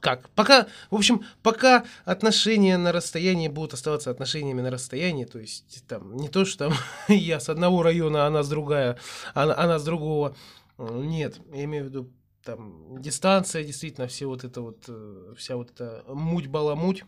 [0.00, 0.28] как?
[0.30, 6.16] Пока, в общем, пока отношения на расстоянии будут оставаться отношениями на расстоянии, то есть там
[6.16, 6.74] не то, что там
[7.08, 8.98] я с одного района, а она с другая,
[9.34, 10.36] а она с другого,
[10.78, 12.12] нет, я имею в виду
[12.46, 17.04] там дистанция, действительно, все вот это вот, э, вся вот эта муть-баламуть.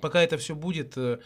[0.00, 1.20] Пока это все будет, э,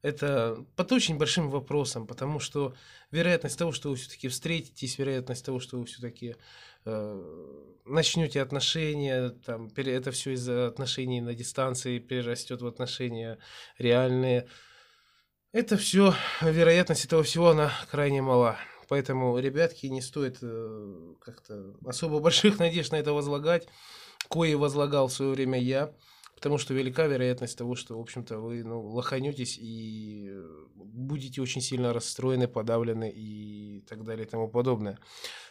[0.00, 2.74] это под очень большим вопросом, потому что
[3.10, 6.36] вероятность того, что вы все-таки встретитесь, вероятность того, что вы все-таки
[6.84, 13.38] э, начнете отношения, там, это все из-за отношений на дистанции перерастет в отношения
[13.76, 14.48] реальные.
[15.52, 18.56] Это все, вероятность этого всего, она крайне мала.
[18.88, 23.68] Поэтому, ребятки, не стоит э, как-то особо больших надежд на это возлагать.
[24.28, 25.94] Кое возлагал в свое время я.
[26.34, 30.32] Потому что велика вероятность того, что, в общем-то, вы ну, лоханетесь и
[30.76, 35.00] будете очень сильно расстроены, подавлены и так далее и тому подобное.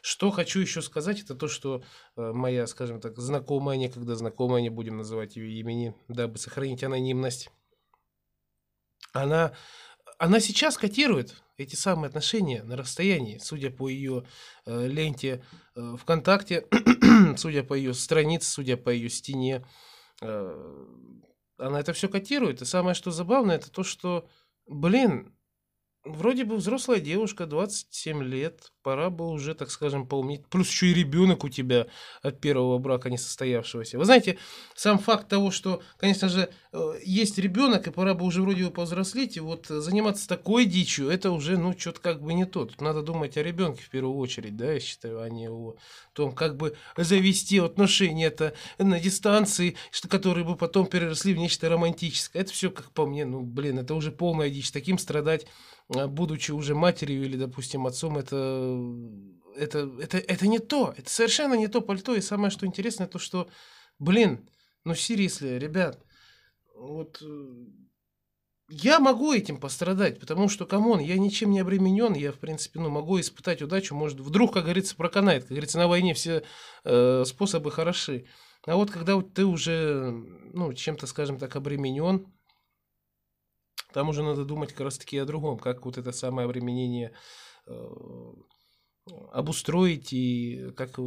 [0.02, 1.84] Что хочу еще сказать, это то, что
[2.16, 7.50] э, моя, скажем так, знакомая, некогда знакомая, не будем называть ее имени, дабы сохранить анонимность,
[9.12, 9.54] она,
[10.18, 14.26] она сейчас котирует эти самые отношения на расстоянии, судя по ее
[14.66, 15.44] э, ленте
[15.76, 16.68] э, ВКонтакте,
[17.38, 19.66] судя по ее странице, судя по ее стене,
[20.22, 20.86] э,
[21.58, 22.62] она это все котирует.
[22.62, 24.28] И самое, что забавное, это то, что,
[24.68, 25.36] блин,
[26.04, 30.46] вроде бы взрослая девушка, 27 лет, пора бы уже, так скажем, поумнеть.
[30.46, 31.88] Плюс еще и ребенок у тебя
[32.22, 33.98] от первого брака не состоявшегося.
[33.98, 34.38] Вы знаете,
[34.76, 38.72] сам факт того, что, конечно же, э, есть ребенок, и пора бы уже вроде бы
[38.72, 42.64] повзрослеть, и вот заниматься такой дичью, это уже, ну, что-то как бы не то.
[42.64, 45.76] Тут надо думать о ребенке в первую очередь, да, я считаю, а не о
[46.14, 51.68] том, как бы завести отношения это на дистанции, что, которые бы потом переросли в нечто
[51.68, 52.42] романтическое.
[52.42, 54.72] Это все, как по мне, ну, блин, это уже полная дичь.
[54.72, 55.46] Таким страдать
[55.96, 58.77] а, будучи уже матерью или, допустим, отцом, это,
[59.56, 60.94] это, это, это не то.
[60.98, 62.16] Это совершенно не то пальто.
[62.16, 63.50] И самое, что интересное, то, что,
[64.00, 64.50] блин,
[64.84, 66.04] ну, серьезно, ребят,
[66.76, 67.26] вот э,
[68.70, 72.80] я могу этим пострадать, потому что, come on, я ничем не обременен, я, в принципе,
[72.80, 76.44] ну, могу испытать удачу, может, вдруг, как говорится, проканает, как говорится, на войне все
[76.84, 78.28] э, способы хороши.
[78.66, 80.12] А вот когда вот ты уже,
[80.54, 82.28] ну, чем-то, скажем так, обременен,
[83.94, 87.14] там уже надо думать как раз-таки о другом, как вот это самое обременение
[87.66, 87.74] э,
[89.32, 90.98] обустроить и как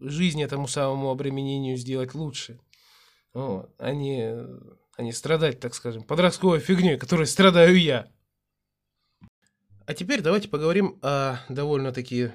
[0.00, 2.60] жизнь этому самому обременению сделать лучше.
[3.34, 3.70] Вот.
[3.78, 4.34] А, не,
[4.96, 8.08] а не страдать, так скажем, подростковой фигней, которой страдаю я.
[9.86, 12.32] А теперь давайте поговорим о довольно-таки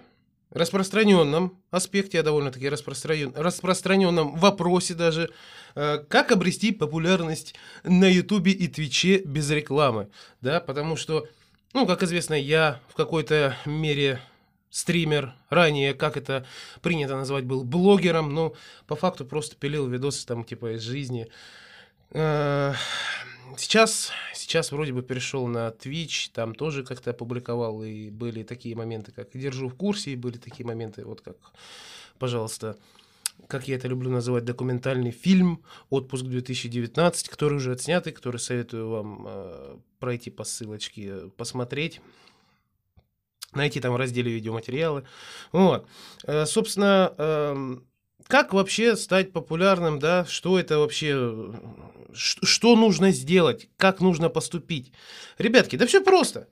[0.53, 5.31] распространенном аспекте, о довольно-таки распространен, распространенном вопросе даже,
[5.75, 10.09] э, как обрести популярность на Ютубе и Твиче без рекламы,
[10.41, 11.27] да, потому что,
[11.73, 14.21] ну, как известно, я в какой-то мере
[14.73, 16.47] стример, ранее, как это
[16.81, 18.55] принято назвать, был блогером, но
[18.87, 21.29] по факту просто пилил видосы там типа из жизни.
[22.09, 22.73] Э,
[23.55, 29.11] сейчас, сейчас вроде бы перешел на Twitch, там тоже как-то опубликовал, и были такие моменты,
[29.11, 31.37] как «Держу в курсе», и были такие моменты, вот как,
[32.17, 32.75] пожалуйста,
[33.47, 39.25] как я это люблю называть, документальный фильм «Отпуск 2019», который уже отснятый, который советую вам
[39.27, 42.01] э, пройти по ссылочке, посмотреть
[43.55, 45.03] найти там в разделе видеоматериалы.
[45.51, 45.87] Вот.
[46.25, 47.77] Э, собственно, э,
[48.27, 51.53] как вообще стать популярным, да, что это вообще,
[52.13, 54.91] что нужно сделать, как нужно поступить.
[55.37, 56.47] Ребятки, да все просто.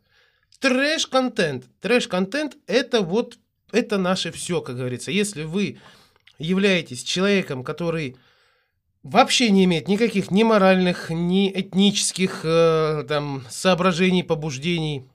[0.60, 1.66] Трэш-контент.
[1.80, 3.38] Трэш-контент это вот,
[3.72, 5.12] это наше все, как говорится.
[5.12, 5.80] Если вы
[6.38, 8.16] являетесь человеком, который
[9.04, 15.06] вообще не имеет никаких ни моральных, ни этнических э, там соображений, побуждений,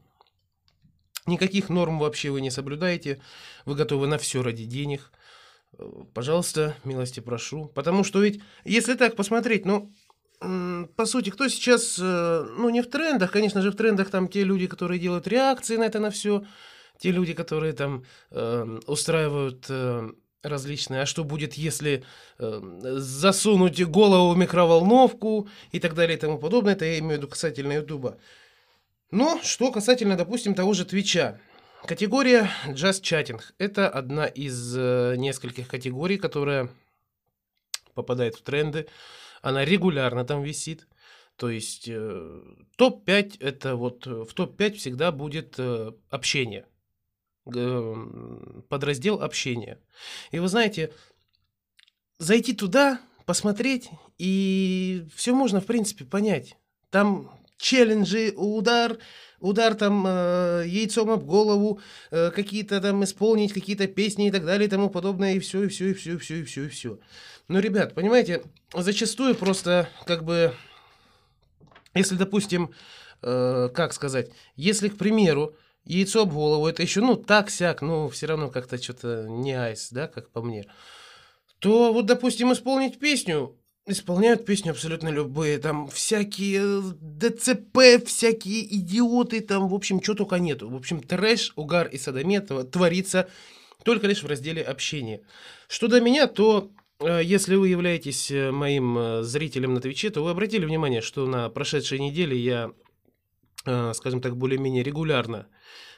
[1.26, 3.20] никаких норм вообще вы не соблюдаете,
[3.64, 5.12] вы готовы на все ради денег–
[6.14, 7.66] пожалуйста, милости прошу.
[7.66, 9.90] Потому что ведь, если так посмотреть, ну,
[10.40, 14.44] по сути, кто сейчас, э, ну, не в трендах, конечно же, в трендах там те
[14.44, 16.44] люди, которые делают реакции на это, на все,
[16.98, 20.10] те люди, которые там э, устраивают э,
[20.42, 22.04] различные, а что будет, если
[22.38, 22.60] э,
[22.98, 25.48] засунуть голову в микроволновку?
[25.72, 28.18] и так далее и тому подобное, это я имею в виду касательно Ютуба.
[29.10, 31.40] Но что касательно, допустим, того же Твича.
[31.84, 36.68] Категория Just Chatting– это одна из э, нескольких категорий, которая
[37.94, 38.88] попадает в тренды.
[39.42, 40.88] Она регулярно там висит.
[41.36, 42.42] То есть э,
[42.76, 46.66] топ-5 это вот в топ-5 всегда будет э, общение.
[47.44, 49.78] Подраздел общения.
[50.32, 50.92] И вы знаете,
[52.18, 56.56] зайти туда, посмотреть, и все можно, в принципе, понять.
[56.90, 58.98] Там челленджи, удар,
[59.40, 64.66] удар там э, яйцом об голову, э, какие-то там исполнить какие-то песни и так далее
[64.66, 66.98] и тому подобное, и все, и все, и все, и все, и все, и все.
[67.48, 68.42] Но, ребят, понимаете,
[68.74, 70.54] зачастую просто как бы,
[71.94, 72.72] если, допустим,
[73.22, 78.26] э, как сказать, если, к примеру, яйцо об голову, это еще, ну, так-сяк, ну, все
[78.26, 80.66] равно как-то что-то не айс, да, как по мне,
[81.60, 83.56] то вот, допустим, исполнить песню,
[83.86, 90.68] исполняют песню абсолютно любые, там всякие ДЦП, всякие идиоты, там, в общем, что только нету.
[90.68, 93.28] В общем, трэш, угар и садомет творится
[93.84, 95.22] только лишь в разделе общения.
[95.68, 100.24] Что до меня, то э, если вы являетесь э, моим э, зрителем на Твиче, то
[100.24, 102.72] вы обратили внимание, что на прошедшей неделе я,
[103.94, 105.48] скажем так, более-менее регулярно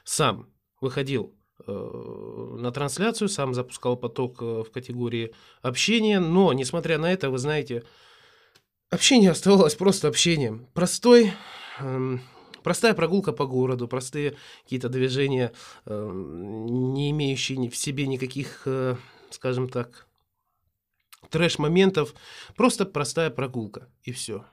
[0.04, 1.37] сам выходил Э,
[1.72, 7.84] на трансляцию, сам запускал поток э, в категории общения, но, несмотря на это, вы знаете,
[8.90, 10.66] общение оставалось просто общением.
[10.74, 11.32] Простой,
[11.80, 12.20] эм,
[12.62, 15.52] простая прогулка по городу, простые какие-то движения,
[15.86, 18.96] эм, не имеющие в себе никаких, э,
[19.30, 20.06] скажем так,
[21.30, 22.14] трэш-моментов,
[22.56, 24.44] просто простая прогулка, и все.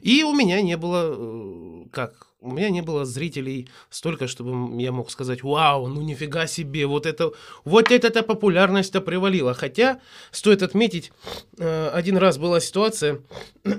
[0.00, 4.92] И у меня не было, э, как, у меня не было зрителей столько, чтобы я
[4.92, 7.32] мог сказать, вау, ну нифига себе, вот это,
[7.64, 9.54] вот эта популярность-то привалила.
[9.54, 11.12] Хотя, стоит отметить,
[11.58, 13.22] э, один раз была ситуация,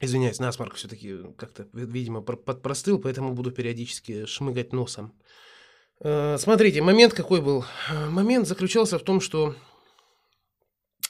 [0.00, 5.12] извиняюсь, насморк все-таки как-то, видимо, подпростыл, поэтому буду периодически шмыгать носом.
[6.00, 7.64] Э, Смотрите, момент какой был?
[8.08, 9.54] Момент заключался в том, что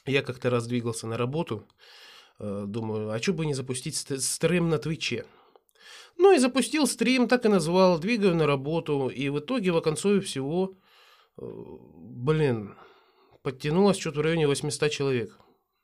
[0.07, 1.66] я как-то раз двигался на работу.
[2.41, 5.26] Э, Думаю, а что бы не запустить ст- стрим на Твиче?
[6.16, 9.09] Ну и запустил стрим, так и назвал, двигаю на работу.
[9.09, 10.74] И в итоге в оконцове всего,
[11.38, 12.74] э, блин,
[13.43, 15.38] подтянулось что-то в районе 800 человек.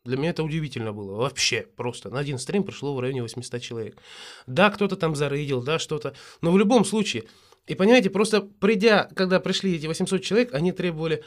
[0.04, 1.16] Для меня это удивительно было.
[1.16, 2.10] Вообще, просто.
[2.10, 3.98] На один стрим пришло в районе 800 человек.
[4.46, 6.14] Да, кто-то там зарыдил, да, что-то.
[6.42, 7.24] Но в любом случае.
[7.66, 11.24] И понимаете, просто придя, когда пришли эти 800 человек, они требовали,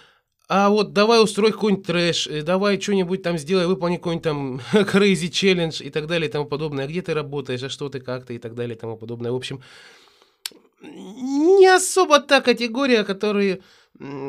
[0.52, 5.30] а вот давай устрой какой-нибудь трэш, э, давай что-нибудь там сделай, выполни какой-нибудь там crazy
[5.30, 6.88] challenge и так далее и тому подобное.
[6.88, 9.32] Где ты работаешь, а что ты, как ты и так далее и тому подобное.
[9.32, 9.62] В общем,
[10.82, 13.62] не особо та категория, которой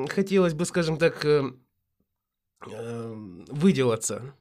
[0.08, 1.52] хотелось бы, скажем так, э,
[2.70, 3.14] э,
[3.48, 4.34] выделаться.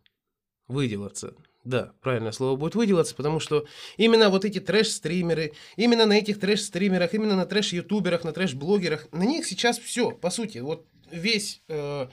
[0.67, 1.33] Выделаться.
[1.63, 3.65] Да, правильное слово будет выделаться, потому что
[3.95, 9.45] именно вот эти трэш-стримеры, именно на этих трэш-стримерах, именно на трэш-ютуберах, на трэш-блогерах, на них
[9.45, 12.07] сейчас все, по сути, вот весь, э,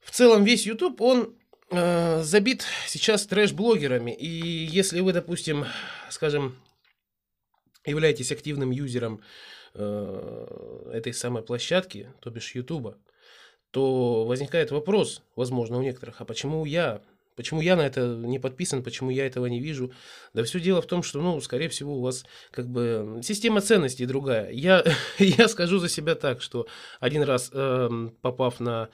[0.00, 1.36] в целом весь YouTube, он
[1.70, 4.10] э, забит сейчас трэш-блогерами.
[4.10, 5.66] И если вы, допустим,
[6.10, 6.56] скажем,
[7.84, 9.22] являетесь активным юзером
[9.74, 12.98] э, этой самой площадки, то бишь Ютуба,
[13.70, 17.02] то возникает вопрос, возможно, у некоторых, а почему я?
[17.38, 19.92] Почему я на это не подписан, почему я этого не вижу?
[20.34, 24.06] Да все дело в том, что, ну, скорее всего, у вас как бы система ценностей
[24.06, 24.50] другая.
[24.50, 24.84] Я,
[25.20, 26.66] я скажу за себя так, что
[26.98, 28.88] один раз эм, попав на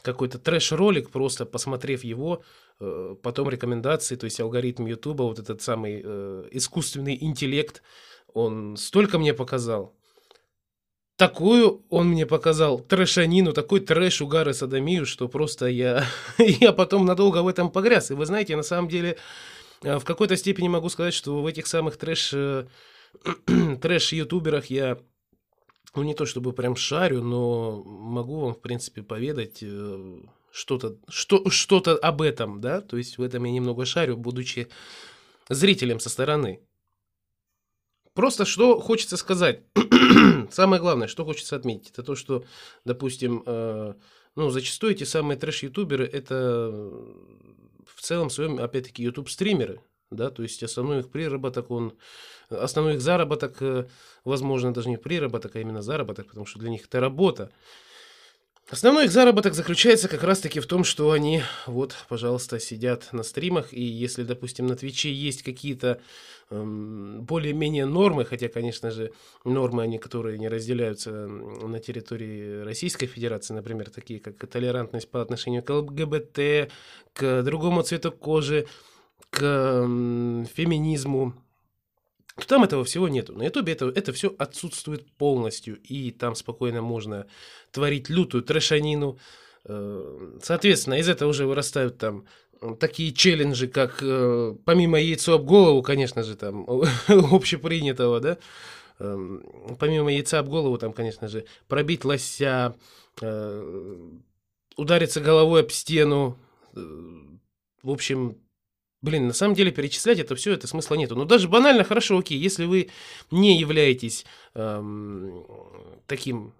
[0.00, 2.42] какой-то трэш-ролик, просто посмотрев его,
[2.80, 7.82] э, потом рекомендации, то есть алгоритм Ютуба, вот этот самый э, искусственный интеллект,
[8.32, 9.94] он столько мне показал.
[11.16, 16.04] Такую он мне показал трэшанину, такой трэш, угар и садомию, что просто я,
[16.38, 18.10] я потом надолго в этом погряз.
[18.10, 19.16] И вы знаете, на самом деле,
[19.82, 22.66] э, в какой-то степени могу сказать, что в этих самых трэш, э,
[23.80, 24.98] трэш-ютуберах я,
[25.94, 30.16] ну не то чтобы прям шарю, но могу вам, в принципе, поведать э,
[30.50, 34.66] что-то что, что-то об этом, да, то есть в этом я немного шарю, будучи
[35.48, 36.60] зрителем со стороны.
[38.14, 39.62] Просто что хочется сказать.
[40.50, 42.44] Самое главное, что хочется отметить, это то, что,
[42.84, 43.94] допустим, э,
[44.36, 46.70] ну, зачастую эти самые трэш-ютуберы, это
[47.86, 51.94] в целом своем, опять-таки, ютуб-стримеры, да, то есть основной их приработок, он,
[52.50, 53.88] основной их заработок, э,
[54.24, 57.50] возможно, даже не приработок, а именно заработок, потому что для них это работа.
[58.70, 63.74] Основной их заработок заключается как раз-таки в том, что они, вот, пожалуйста, сидят на стримах,
[63.74, 66.00] и если, допустим, на Твиче есть какие-то
[66.48, 69.12] эм, более-менее нормы, хотя, конечно же,
[69.44, 75.20] нормы, они, которые не разделяются м, на территории Российской Федерации, например, такие как толерантность по
[75.20, 76.70] отношению к ЛГБТ,
[77.12, 78.66] к другому цвету кожи,
[79.28, 81.34] к м, феминизму,
[82.36, 83.32] то там этого всего нету.
[83.34, 87.26] На Ютубе это, это все отсутствует полностью, и там спокойно можно
[87.70, 89.18] творить лютую трэшанину.
[89.64, 92.24] Э, Соответственно, из этого уже вырастают там
[92.80, 96.66] такие челленджи, как э, помимо яйцо об голову, конечно же, там
[97.08, 98.38] общепринятого, да,
[98.98, 102.74] эм, помимо яйца об голову, там, конечно же, пробить лося,
[103.20, 103.98] э,
[104.76, 106.36] удариться головой об стену,
[106.72, 108.38] в общем,
[109.04, 111.14] Блин, на самом деле перечислять это все, это смысла нету.
[111.14, 112.88] Но даже банально, хорошо, окей, если вы
[113.30, 114.24] не являетесь
[114.54, 115.44] эм,
[116.06, 116.54] таким,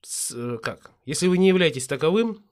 [0.00, 2.42] с- э, как, если вы не являетесь таковым,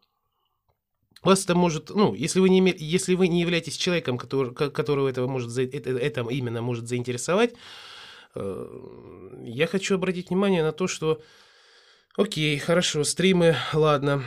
[1.22, 5.08] вас это может, ну, если вы не, если вы не являетесь человеком, который, ко- которого
[5.08, 7.54] этого может, это, это именно может заинтересовать,
[8.34, 8.66] э,
[9.44, 11.22] я хочу обратить внимание на то, что,
[12.16, 14.22] окей, хорошо, стримы, ладно,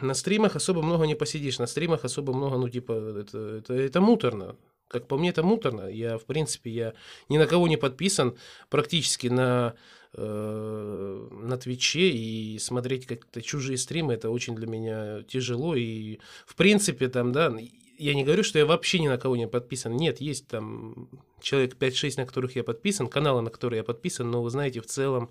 [0.00, 4.00] на стримах особо много не посидишь, на стримах особо много, ну, типа, это, это, это
[4.00, 4.56] муторно.
[4.88, 5.88] Как по мне, это муторно.
[5.88, 6.92] Я, в принципе, я
[7.28, 8.36] ни на кого не подписан
[8.68, 9.74] практически на,
[10.14, 16.54] э, на Твиче, и смотреть как-то чужие стримы, это очень для меня тяжело, и, в
[16.56, 17.54] принципе, там, да,
[17.98, 19.96] я не говорю, что я вообще ни на кого не подписан.
[19.96, 21.08] Нет, есть там
[21.40, 24.86] человек 5-6, на которых я подписан, каналы, на которые я подписан, но вы знаете, в
[24.86, 25.30] целом,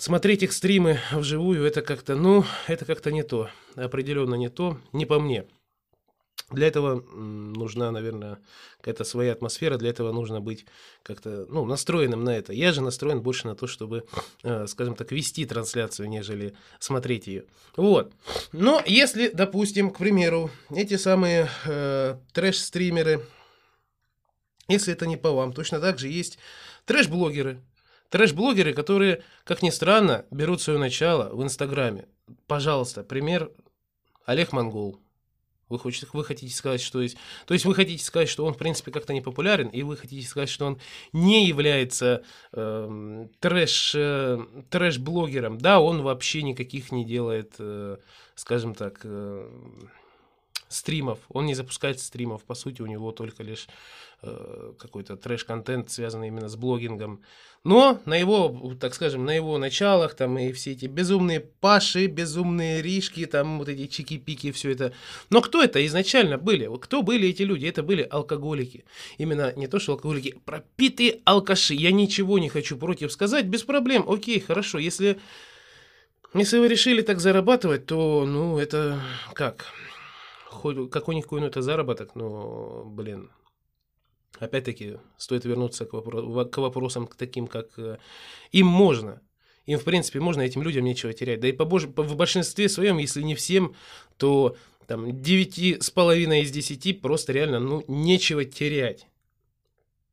[0.00, 3.50] смотреть их стримы вживую, это как-то, ну, это как-то не то.
[3.76, 5.46] Определенно не то, не по мне.
[6.50, 8.38] Для этого нужна, наверное,
[8.78, 10.66] какая-то своя атмосфера, для этого нужно быть
[11.04, 12.52] как-то, ну, настроенным на это.
[12.52, 14.04] Я же настроен больше на то, чтобы,
[14.42, 17.44] э, скажем так, вести трансляцию, нежели смотреть ее.
[17.76, 18.12] Вот.
[18.50, 23.24] Но если, допустим, к примеру, эти самые э, трэш-стримеры,
[24.66, 26.38] если это не по вам, точно так же есть
[26.84, 27.60] трэш-блогеры,
[28.10, 32.06] Трэш-блогеры, которые, как ни странно, берут свое начало в Инстаграме.
[32.46, 33.50] Пожалуйста, пример
[34.26, 35.00] Олег Монгол.
[35.68, 37.16] Вы, хотите, вы хотите сказать, что есть...
[37.46, 40.26] То есть вы хотите сказать, что он, в принципе, как-то не популярен, и вы хотите
[40.26, 40.80] сказать, что он
[41.12, 45.58] не является э, трэш, э, трэш-блогером.
[45.58, 47.98] Да, он вообще никаких не делает, э,
[48.34, 49.48] скажем так, э,
[50.66, 51.20] стримов.
[51.28, 52.42] Он не запускает стримов.
[52.42, 53.68] По сути, у него только лишь
[54.22, 57.22] какой-то трэш-контент, связанный именно с блогингом.
[57.62, 62.80] Но на его, так скажем, на его началах, там и все эти безумные паши, безумные
[62.80, 64.92] ришки, там вот эти чики-пики, все это.
[65.28, 66.70] Но кто это изначально были?
[66.80, 67.66] Кто были эти люди?
[67.66, 68.84] Это были алкоголики.
[69.18, 71.74] Именно не то, что алкоголики, пропитые алкаши.
[71.74, 74.08] Я ничего не хочу против сказать, без проблем.
[74.08, 75.18] Окей, хорошо, если...
[76.32, 79.00] Если вы решили так зарабатывать, то, ну, это
[79.34, 79.66] как?
[80.48, 83.30] Какой-никакой, ну, это заработок, но, блин,
[84.38, 87.98] Опять-таки, стоит вернуться к, вопро- к вопросам к таким, как э,
[88.52, 89.20] им можно.
[89.66, 91.40] Им, в принципе, можно, этим людям нечего терять.
[91.40, 93.74] Да и по, в большинстве своем, если не всем,
[94.16, 94.56] то
[94.86, 99.06] там 9,5 из 10 просто реально, ну, нечего терять.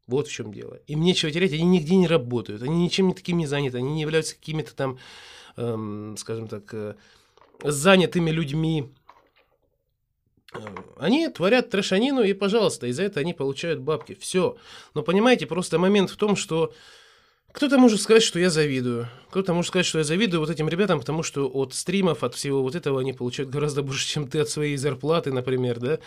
[0.08, 0.80] Вот в чем дело.
[0.88, 4.36] Им нечего терять, они нигде не работают, они ничем таким не заняты, они не являются
[4.36, 5.00] какими-то там,
[5.58, 6.96] эм, скажем так, э,
[7.64, 8.94] занятыми людьми,
[10.98, 14.18] они творят трэшанину, и, пожалуйста, из-за этого они получают бабки.
[14.20, 14.58] Все.
[14.94, 16.74] Но понимаете, просто момент в том, что
[17.52, 19.08] кто-то может сказать, что я завидую.
[19.30, 22.62] Кто-то может сказать, что я завидую вот этим ребятам, потому что от стримов, от всего
[22.62, 26.00] вот этого они получают гораздо больше, чем ты от своей зарплаты, например, да.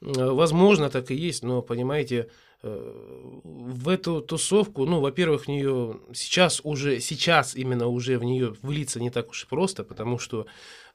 [0.00, 2.26] Возможно, так и есть, но, понимаете, э,
[2.62, 9.00] в эту тусовку, ну, во-первых, в нее сейчас уже, сейчас именно уже в нее влиться
[9.00, 10.46] не так уж и просто, потому что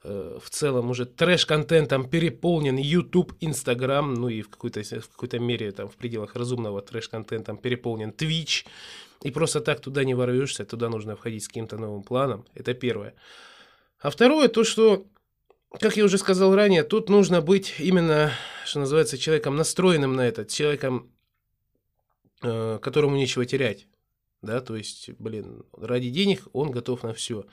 [0.06, 5.72] Э, в целом уже трэш-контентом переполнен YouTube, Instagram, ну и в какой-то, в какой-то мере
[5.72, 8.66] там в пределах разумного трэш-контентом переполнен Twitch,
[9.22, 13.14] и просто так туда не ворвешься, туда нужно входить с каким-то новым планом, это первое.
[13.98, 15.06] А второе, то, что,
[15.80, 18.30] как я уже сказал ранее, тут нужно быть именно,
[18.66, 21.13] что называется, человеком настроенным на это, человеком,
[22.44, 23.86] которому нечего терять.
[24.42, 27.46] Да, то есть, блин, ради денег он готов на все.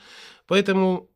[0.45, 1.09] Поэтому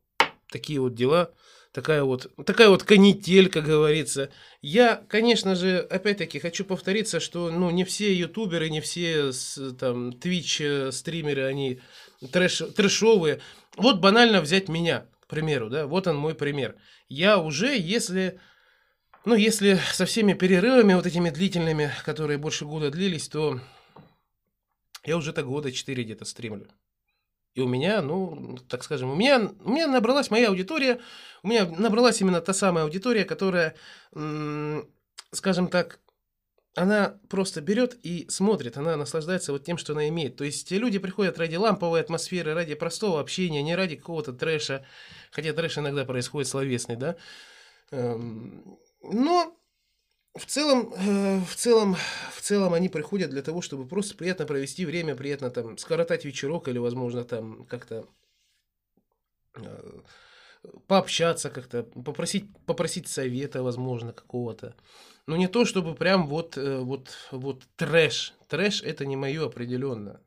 [0.50, 1.34] такие вот дела,
[1.72, 4.30] такая вот, такая вот канитель, как говорится.
[4.62, 9.32] Я, конечно же, опять-таки хочу повториться, что ну, не все ютуберы, не все
[9.78, 11.80] там Twitch стримеры, они
[12.32, 13.40] трэш, трэшовые.
[13.76, 16.76] Вот банально взять меня, к примеру, да, вот он мой пример.
[17.10, 18.40] Я уже, если...
[19.26, 23.60] Ну, если со всеми перерывами вот этими длительными, которые больше года длились, то
[25.04, 26.68] я уже так года 4 где-то стримлю.
[27.54, 31.00] И у меня, ну, так скажем, у меня, у меня набралась моя аудитория,
[31.42, 33.74] у меня набралась именно та самая аудитория, которая,
[35.32, 35.98] скажем так,
[36.76, 40.36] она просто берет и смотрит, она наслаждается вот тем, что она имеет.
[40.36, 44.86] То есть те люди приходят ради ламповой атмосферы, ради простого общения, не ради какого-то трэша,
[45.32, 47.16] хотя трэш иногда происходит словесный, да.
[47.90, 48.78] Эм,
[49.12, 49.56] но
[50.34, 51.96] в целом, э, в целом,
[52.32, 56.68] в целом они приходят для того, чтобы просто приятно провести время, приятно там скоротать вечерок
[56.68, 58.06] или, возможно, там как-то
[59.54, 60.00] э,
[60.86, 64.74] пообщаться как-то, попросить, попросить совета, возможно, какого-то.
[65.26, 68.34] Но не то, чтобы прям вот, э, вот, вот трэш.
[68.48, 70.20] Трэш это не мое определенно.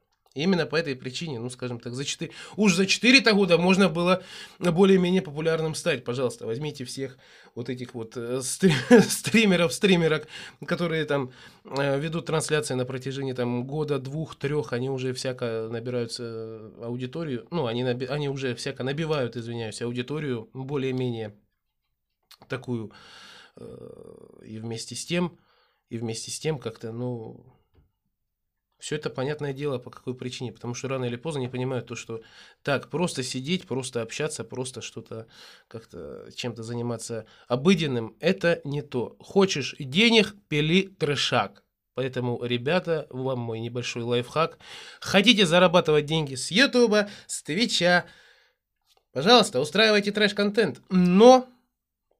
[0.43, 4.23] Именно по этой причине, ну, скажем так, за 4, уж за 4 года можно было
[4.59, 6.03] более-менее популярным стать.
[6.03, 7.17] Пожалуйста, возьмите всех
[7.55, 10.27] вот этих вот э, стримеров, стримерок,
[10.65, 11.31] которые там
[11.65, 17.65] э, ведут трансляции на протяжении там года, двух, трех, они уже всяко набираются аудиторию, ну,
[17.65, 21.35] они, наби, они уже всяко набивают, извиняюсь, аудиторию более-менее
[22.47, 22.91] такую,
[23.57, 25.37] э, и вместе с тем,
[25.89, 27.58] и вместе с тем как-то, ну,
[28.79, 30.51] все это понятное дело, по какой причине.
[30.51, 32.21] Потому что рано или поздно не понимают то, что
[32.63, 35.27] так, просто сидеть, просто общаться, просто что-то
[35.67, 39.15] как-то чем-то заниматься обыденным, это не то.
[39.19, 41.63] Хочешь денег, пили трешак.
[41.93, 44.57] Поэтому, ребята, вам мой небольшой лайфхак.
[45.01, 48.05] Хотите зарабатывать деньги с Ютуба, с Твича,
[49.11, 50.81] пожалуйста, устраивайте трэш-контент.
[50.89, 51.49] Но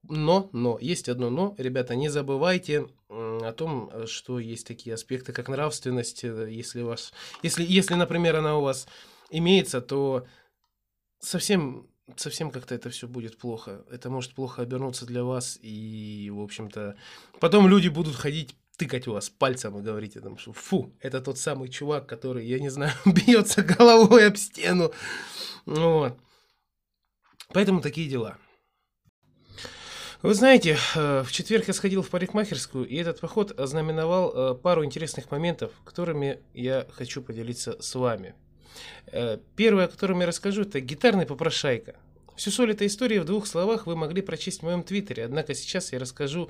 [0.04, 5.50] но, но, есть одно но, ребята, не забывайте о том, что есть такие аспекты, как
[5.50, 6.24] нравственность.
[6.24, 7.12] Э, если, вас,
[7.43, 8.88] если, если, например, она у вас
[9.30, 10.26] имеется, то
[11.20, 13.84] совсем, совсем как-то это все будет плохо.
[13.91, 16.95] Это может плохо обернуться для вас, и, в общем-то,
[17.39, 21.38] потом люди будут ходить тыкать у вас пальцем и говорить, там, что фу, это тот
[21.38, 24.93] самый чувак, который, я не знаю, бьется головой об стену.
[25.66, 26.18] Вот.
[27.52, 28.38] Поэтому такие дела.
[30.22, 34.84] Вы знаете, э, в четверг я сходил в парикмахерскую, и этот поход ознаменовал э, пару
[34.84, 38.36] интересных моментов, которыми я хочу поделиться с вами.
[39.14, 41.96] Э, первое, о котором я расскажу, это гитарный попрошайка.
[42.36, 45.94] Всю соль этой истории в двух словах вы могли прочесть в моем твиттере, однако сейчас
[45.94, 46.50] я расскажу,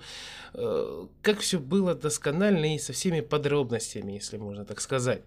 [0.53, 5.23] как все было досконально и со всеми подробностями, если можно так сказать.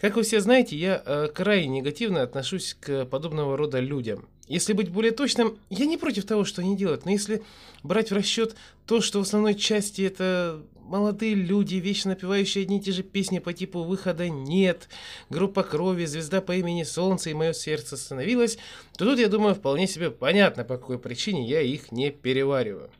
[0.00, 4.28] Как вы все знаете, я крайне негативно отношусь к подобного рода людям.
[4.52, 7.42] Если быть более точным, я не против того, что они делают, но если
[7.82, 12.82] брать в расчет то, что в основной части это молодые люди, вечно напевающие одни и
[12.82, 14.90] те же песни по типу «Выхода нет»,
[15.30, 18.58] «Группа крови», «Звезда по имени Солнце» и «Мое сердце остановилось»,
[18.98, 22.90] то тут, я думаю, вполне себе понятно, по какой причине я их не перевариваю.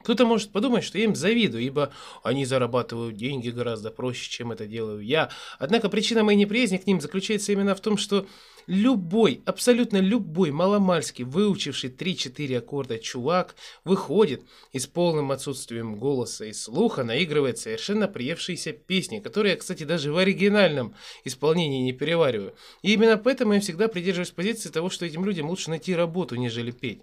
[0.00, 1.92] Кто-то может подумать, что я им завидую, ибо
[2.24, 5.30] они зарабатывают деньги гораздо проще, чем это делаю я.
[5.60, 8.26] Однако причина моей неприязни к ним заключается именно в том, что
[8.66, 13.54] любой, абсолютно любой маломальский, выучивший 3-4 аккорда чувак,
[13.84, 14.42] выходит
[14.72, 20.12] и с полным отсутствием голоса и слуха наигрывает совершенно приевшиеся песни, которые я, кстати, даже
[20.12, 20.94] в оригинальном
[21.24, 22.54] исполнении не перевариваю.
[22.82, 26.70] И именно поэтому я всегда придерживаюсь позиции того, что этим людям лучше найти работу, нежели
[26.70, 27.02] петь.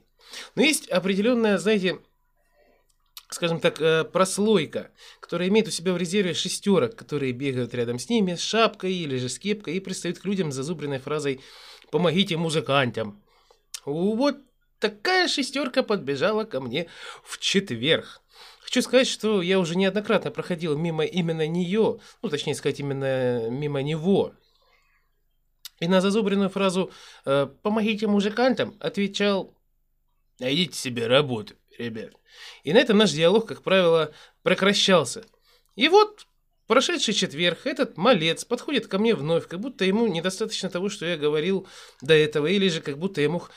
[0.56, 2.00] Но есть определенная, знаете,
[3.30, 8.10] скажем так, э, прослойка, которая имеет у себя в резерве шестерок, которые бегают рядом с
[8.10, 11.42] ними с шапкой или же с кепкой и пристают к людям с зазубренной фразой
[11.92, 13.24] «помогите музыкантам».
[13.86, 14.38] Вот
[14.80, 16.88] такая шестерка подбежала ко мне
[17.24, 18.22] в четверг.
[18.62, 23.82] Хочу сказать, что я уже неоднократно проходил мимо именно нее, ну, точнее сказать, именно мимо
[23.82, 24.34] него.
[25.80, 26.92] И на зазубренную фразу
[27.26, 29.56] э, «помогите музыкантам» отвечал
[30.40, 32.12] «найдите себе работу, ребят».
[32.64, 34.12] И на этом наш диалог, как правило,
[34.42, 35.26] прекращался.
[35.76, 36.28] И вот
[36.68, 41.18] прошедший четверг этот малец подходит ко мне вновь, как будто ему недостаточно того, что я
[41.18, 41.68] говорил
[42.02, 43.52] до этого, или же как будто я мог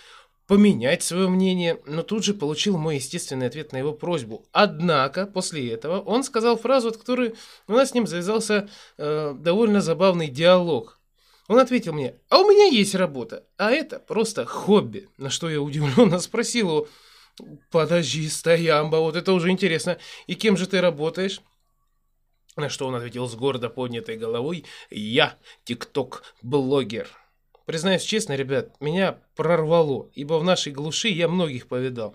[0.46, 4.46] поменять свое мнение, но тут же получил мой естественный ответ на его просьбу.
[4.52, 7.34] Однако, после этого он сказал фразу, от которой
[7.66, 11.00] у нас с ним завязался э, довольно забавный диалог.
[11.48, 15.08] Он ответил мне, а у меня есть работа, а это просто хобби.
[15.16, 16.88] На что я удивленно спросил его,
[17.70, 19.98] Подожди, стоямба, вот это уже интересно.
[20.26, 21.40] И кем же ты работаешь?
[22.56, 24.64] На что он ответил с гордо поднятой головой.
[24.90, 27.08] Я тикток-блогер.
[27.66, 32.14] Признаюсь честно, ребят, меня прорвало, ибо в нашей глуши я многих повидал.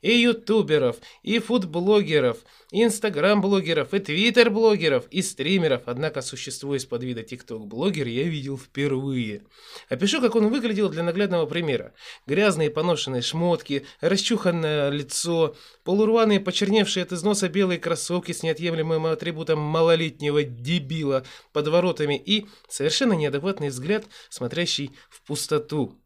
[0.00, 2.38] И ютуберов, и фудблогеров,
[2.70, 5.82] и инстаграм-блогеров, и твиттер-блогеров, и стримеров.
[5.86, 9.42] Однако существо из-под вида тикток-блогер я видел впервые.
[9.88, 11.92] Опишу, как он выглядел для наглядного примера.
[12.26, 20.44] Грязные поношенные шмотки, расчуханное лицо, полурваные почерневшие от износа белые кроссовки с неотъемлемым атрибутом малолетнего
[20.44, 25.98] дебила под воротами и совершенно неадекватный взгляд, смотрящий в пустоту.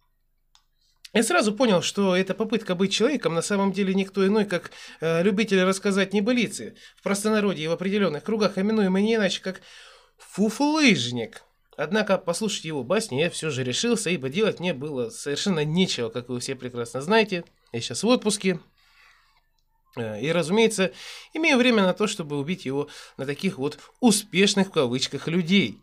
[1.13, 4.71] Я сразу понял, что эта попытка быть человеком на самом деле никто иной, как
[5.01, 9.63] э, любитель рассказать небылицы, в простонародье и в определенных кругах, именуемый не иначе, как
[10.19, 11.43] фуфлыжник.
[11.77, 16.29] Однако послушать его басни я все же решился, ибо делать мне было совершенно нечего, как
[16.29, 17.45] вы все прекрасно знаете.
[17.73, 18.61] Я сейчас в отпуске.
[19.97, 20.93] Э, и, разумеется,
[21.33, 25.81] имею время на то, чтобы убить его на таких вот успешных в кавычках людей.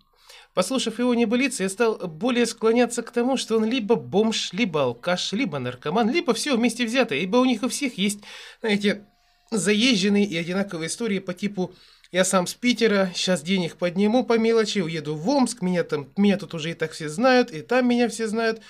[0.53, 5.33] Послушав его небылицы, я стал более склоняться к тому, что он либо бомж, либо алкаш,
[5.33, 8.19] либо наркоман, либо все вместе взятое, ибо у них у всех есть,
[8.61, 9.07] знаете,
[9.49, 11.73] заезженные и одинаковые истории по типу
[12.11, 16.37] «Я сам с Питера, сейчас денег подниму по мелочи, уеду в Омск, меня, там, меня
[16.37, 18.61] тут уже и так все знают, и там меня все знают».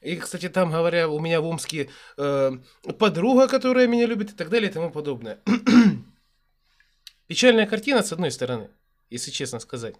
[0.00, 2.52] И, кстати, там, говоря, у меня в Омске э,
[2.98, 5.40] подруга, которая меня любит и так далее и тому подобное.
[7.26, 8.70] Печальная картина, с одной стороны,
[9.10, 9.96] если честно сказать.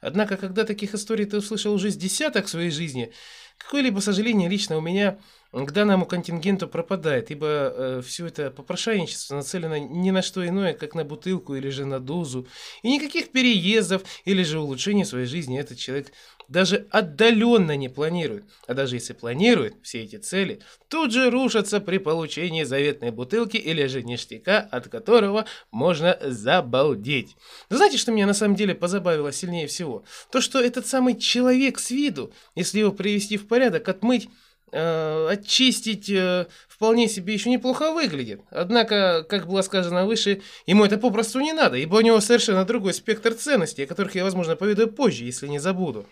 [0.00, 3.12] Однако, когда таких историй ты услышал уже с десяток в своей жизни,
[3.58, 5.18] какое-либо сожаление лично у меня
[5.52, 10.94] к данному контингенту пропадает, ибо э, все это попрошайничество нацелено ни на что иное, как
[10.94, 12.46] на бутылку или же на дозу,
[12.82, 16.12] и никаких переездов или же улучшений своей жизни этот человек
[16.50, 18.44] даже отдаленно не планирует.
[18.66, 23.86] А даже если планирует, все эти цели тут же рушатся при получении заветной бутылки или
[23.86, 27.36] же ништяка, от которого можно забалдеть.
[27.70, 30.04] Но знаете, что меня на самом деле позабавило сильнее всего?
[30.32, 34.28] То, что этот самый человек с виду, если его привести в порядок, отмыть,
[34.72, 38.40] э, очистить э, вполне себе еще неплохо выглядит.
[38.50, 42.92] Однако, как было сказано выше, ему это попросту не надо, ибо у него совершенно другой
[42.92, 46.06] спектр ценностей, о которых я, возможно, поведаю позже, если не забуду.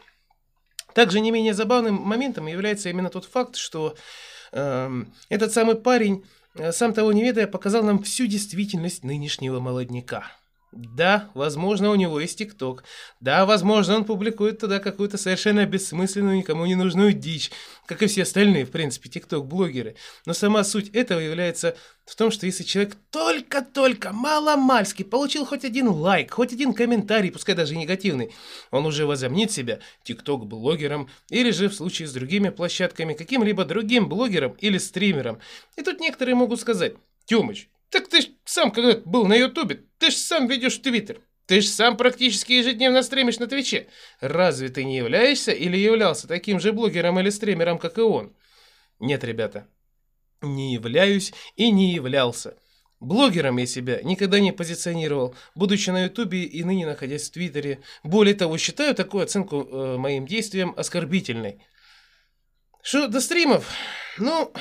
[0.94, 3.94] Также не менее забавным моментом является именно тот факт, что
[4.52, 6.24] э, этот самый парень,
[6.54, 10.24] э, сам того не ведая, показал нам всю действительность нынешнего молодняка.
[10.72, 12.84] Да, возможно, у него есть ТикТок.
[13.20, 17.50] Да, возможно, он публикует туда какую-то совершенно бессмысленную, никому не нужную дичь,
[17.86, 19.96] как и все остальные, в принципе, ТикТок-блогеры.
[20.26, 25.88] Но сама суть этого является в том, что если человек только-только, маломальски получил хоть один
[25.88, 28.34] лайк, хоть один комментарий, пускай даже негативный,
[28.70, 34.52] он уже возомнит себя ТикТок-блогером или же в случае с другими площадками каким-либо другим блогером
[34.58, 35.38] или стримером.
[35.76, 36.94] И тут некоторые могут сказать,
[37.24, 41.20] Тёмыч, так ты ж сам когда был на Ютубе, ты ж сам ведешь Твиттер.
[41.46, 43.88] Ты ж сам практически ежедневно стримишь на Твиче.
[44.20, 48.36] Разве ты не являешься или являлся таким же блогером или стримером, как и он?
[48.98, 49.66] Нет, ребята,
[50.42, 52.58] не являюсь и не являлся.
[53.00, 57.80] Блогером я себя никогда не позиционировал, будучи на Ютубе и ныне находясь в Твиттере.
[58.02, 61.64] Более того, считаю такую оценку э, моим действиям оскорбительной.
[62.82, 63.70] Что до стримов?
[64.18, 64.52] Ну,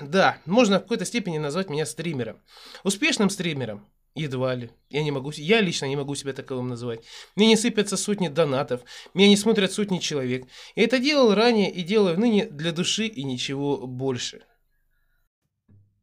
[0.00, 2.40] да, можно в какой-то степени назвать меня стримером.
[2.84, 3.86] Успешным стримером?
[4.14, 4.70] Едва ли.
[4.88, 7.00] Я не могу, я лично не могу себя таковым называть.
[7.34, 8.80] Мне не сыпятся сотни донатов,
[9.12, 10.46] меня не смотрят сотни человек.
[10.74, 14.42] Я это делал ранее и делаю ныне для души и ничего больше.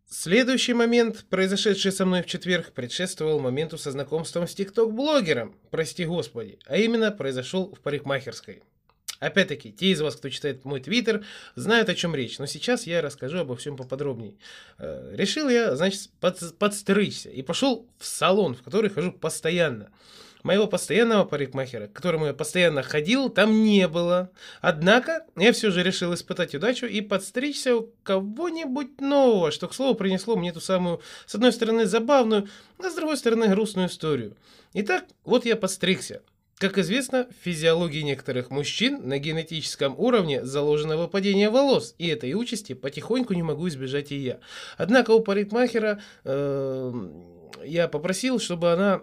[0.08, 6.60] Следующий момент, произошедший со мной в четверг, предшествовал моменту со знакомством с тикток-блогером, прости господи,
[6.68, 8.62] а именно произошел в парикмахерской.
[9.24, 11.24] Опять-таки, те из вас, кто читает мой твиттер,
[11.56, 14.36] знают, о чем речь, но сейчас я расскажу обо всем поподробнее.
[14.78, 19.92] Э, решил я, значит, под, подстричься и пошел в салон, в который хожу постоянно.
[20.44, 24.30] Моего постоянного парикмахера, к которому я постоянно ходил, там не было.
[24.60, 29.96] Однако я все же решил испытать удачу и подстричься у кого-нибудь нового, что, к слову,
[29.96, 34.36] принесло мне ту самую, с одной стороны, забавную, а с другой стороны, грустную историю.
[34.74, 36.22] Итак, вот я подстригся.
[36.58, 42.74] Как известно, в физиологии некоторых мужчин на генетическом уровне заложено выпадение волос, и этой участи
[42.74, 44.40] потихоньку не могу избежать и я.
[44.78, 46.94] Однако у парикмахера э,
[47.66, 49.02] я попросил, чтобы она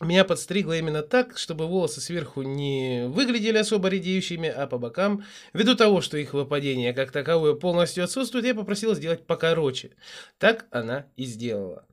[0.00, 5.76] меня подстригла именно так, чтобы волосы сверху не выглядели особо редеющими, а по бокам, ввиду
[5.76, 9.92] того, что их выпадение как таковое полностью отсутствует, я попросил сделать покороче.
[10.38, 11.86] Так она и сделала.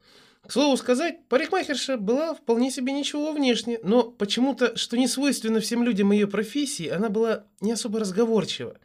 [0.48, 5.84] К слову сказать, парикмахерша была вполне себе ничего внешне, но почему-то, что не свойственно всем
[5.84, 8.76] людям ее профессии, она была не особо разговорчива.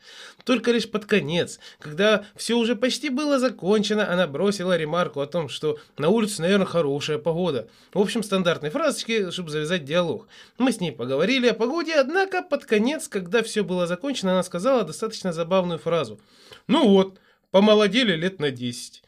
[0.45, 5.49] Только лишь под конец, когда все уже почти было закончено, она бросила ремарку о том,
[5.49, 7.69] что на улице, наверное, хорошая погода.
[7.95, 10.29] В общем, стандартные фразочки, чтобы завязать диалог.
[10.59, 14.85] Мы с ней поговорили о погоде, однако под конец, когда все было закончено, она сказала
[14.85, 16.21] достаточно забавную фразу.
[16.69, 17.19] «Ну вот,
[17.51, 19.03] помолодели лет на десять».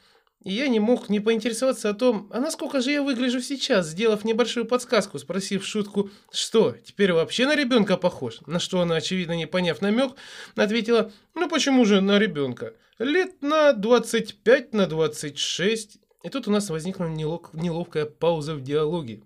[0.44, 4.24] И я не мог не поинтересоваться о том, а насколько же я выгляжу сейчас, сделав
[4.24, 8.40] небольшую подсказку, спросив шутку, что, теперь вообще на ребенка похож?
[8.46, 10.12] На что она, очевидно, не поняв намек,
[10.54, 12.74] ответила, ну почему же на ребенка?
[13.00, 15.98] Лет на 25, на 26.
[16.22, 17.52] И тут у нас возникла нелов...
[17.52, 19.22] неловкая пауза в диалоге,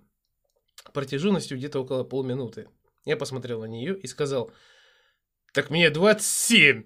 [0.95, 2.69] протяженностью где-то около полминуты.
[3.05, 4.51] Я посмотрел на нее и сказал,
[5.53, 6.85] так мне 27.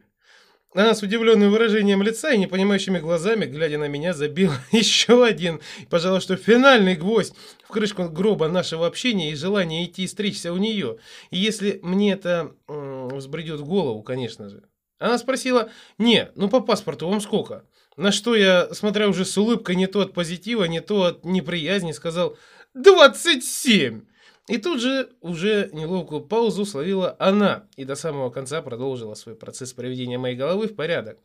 [0.77, 6.21] Она с удивленным выражением лица и непонимающими глазами, глядя на меня, забила еще один, пожалуй,
[6.21, 10.99] что финальный гвоздь в крышку гроба нашего общения и желания идти и стричься у нее.
[11.31, 14.65] И если мне это м- взбредет голову, конечно же.
[14.99, 17.65] Она спросила, не, ну по паспорту вам сколько?
[17.97, 21.93] На что я, смотря уже с улыбкой не то от позитива, не то от неприязни,
[21.93, 22.37] сказал,
[22.75, 24.03] двадцать семь.
[24.49, 29.73] И тут же уже неловкую паузу словила она и до самого конца продолжила свой процесс
[29.73, 31.19] приведения моей головы в порядок.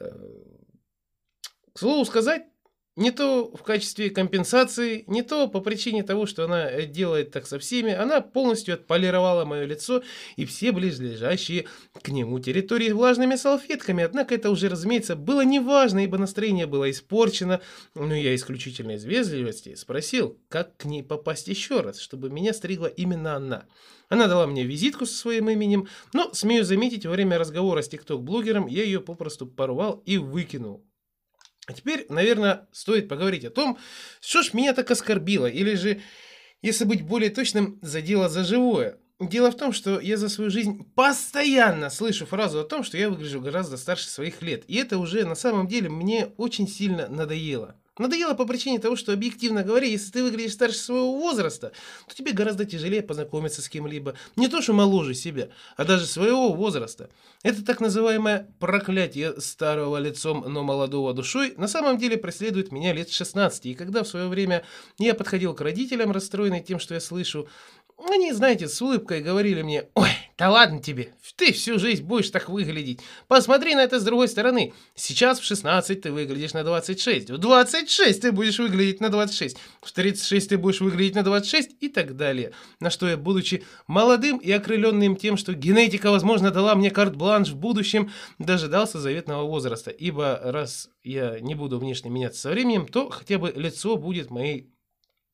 [0.00, 0.10] Э,
[1.72, 2.42] к слову сказать,
[2.98, 7.46] не то в качестве компенсации, не то по причине того, что она э, делает так
[7.46, 10.02] со всеми, она полностью отполировала мое лицо
[10.34, 11.66] и все близлежащие
[12.02, 14.02] к нему территории влажными салфетками.
[14.02, 17.60] Однако это уже, разумеется, было неважно, ибо настроение было испорчено.
[17.94, 22.86] Но я исключительно из вежливости спросил, как к ней попасть еще раз, чтобы меня стригла
[22.86, 23.66] именно она.
[24.08, 28.66] Она дала мне визитку со своим именем, но, смею заметить, во время разговора с тикток-блогером
[28.66, 30.87] я ее попросту порвал и выкинул.
[31.68, 33.76] А теперь, наверное, стоит поговорить о том,
[34.22, 36.00] что ж меня так оскорбило, или же,
[36.62, 38.96] если быть более точным, задело за живое.
[39.20, 43.10] Дело в том, что я за свою жизнь постоянно слышу фразу о том, что я
[43.10, 44.64] выгляжу гораздо старше своих лет.
[44.66, 47.77] И это уже на самом деле мне очень сильно надоело.
[47.98, 51.72] Надоело по причине того, что, объективно говоря, если ты выглядишь старше своего возраста,
[52.06, 54.14] то тебе гораздо тяжелее познакомиться с кем-либо.
[54.36, 57.10] Не то, что моложе себя, а даже своего возраста.
[57.42, 63.10] Это так называемое проклятие старого лицом, но молодого душой на самом деле преследует меня лет
[63.10, 63.66] 16.
[63.66, 64.64] И когда в свое время
[64.98, 67.48] я подходил к родителям, расстроенный тем, что я слышу,
[67.98, 72.48] они, знаете, с улыбкой говорили мне, ой, да ладно тебе, ты всю жизнь будешь так
[72.48, 73.00] выглядеть.
[73.26, 74.72] Посмотри на это с другой стороны.
[74.94, 79.90] Сейчас в 16 ты выглядишь на 26, в 26 ты будешь выглядеть на 26, в
[79.90, 82.52] 36 ты будешь выглядеть на 26 и так далее.
[82.78, 87.56] На что я, будучи молодым и окрыленным тем, что генетика, возможно, дала мне карт-бланш в
[87.56, 89.90] будущем, дожидался заветного возраста.
[89.90, 94.72] Ибо раз я не буду внешне меняться со временем, то хотя бы лицо будет моей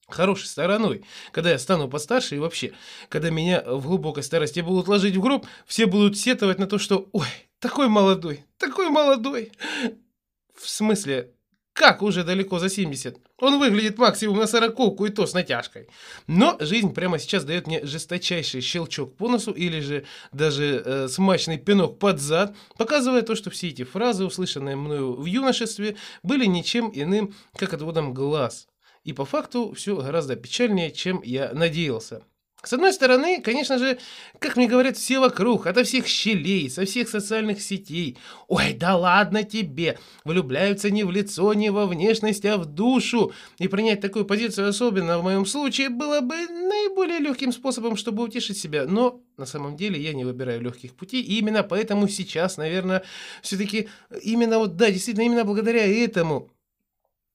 [0.09, 1.05] хорошей стороной.
[1.33, 2.73] Когда я стану постарше и вообще,
[3.09, 7.09] когда меня в глубокой старости будут ложить в гроб, все будут сетовать на то, что
[7.13, 7.27] «Ой,
[7.59, 9.53] такой молодой, такой молодой».
[10.55, 11.35] В смысле,
[11.75, 13.19] как уже далеко за 70?
[13.39, 15.89] Он выглядит максимум на сороковку и то с натяжкой.
[16.29, 21.59] Но жизнь прямо сейчас дает мне жесточайший щелчок по носу или же даже э, смачный
[21.59, 26.93] пинок под зад, показывая то, что все эти фразы, услышанные мною в юношестве, были ничем
[26.95, 28.69] иным, как отводом глаз.
[29.05, 32.25] И по факту все гораздо печальнее, чем я надеялся.
[32.65, 33.99] С одной стороны, конечно же,
[34.39, 38.17] как мне говорят все вокруг, ото всех щелей, со всех социальных сетей.
[38.49, 39.99] Ой, да ладно тебе!
[40.25, 43.33] Влюбляются не в лицо, не во внешность, а в душу.
[43.59, 48.57] И принять такую позицию, особенно в моем случае, было бы наиболее легким способом, чтобы утешить
[48.57, 48.87] себя.
[48.87, 53.03] Но на самом деле я не выбираю легких путей, и именно поэтому сейчас, наверное,
[53.43, 53.91] все-таки
[54.23, 56.54] именно вот, да, действительно, именно благодаря этому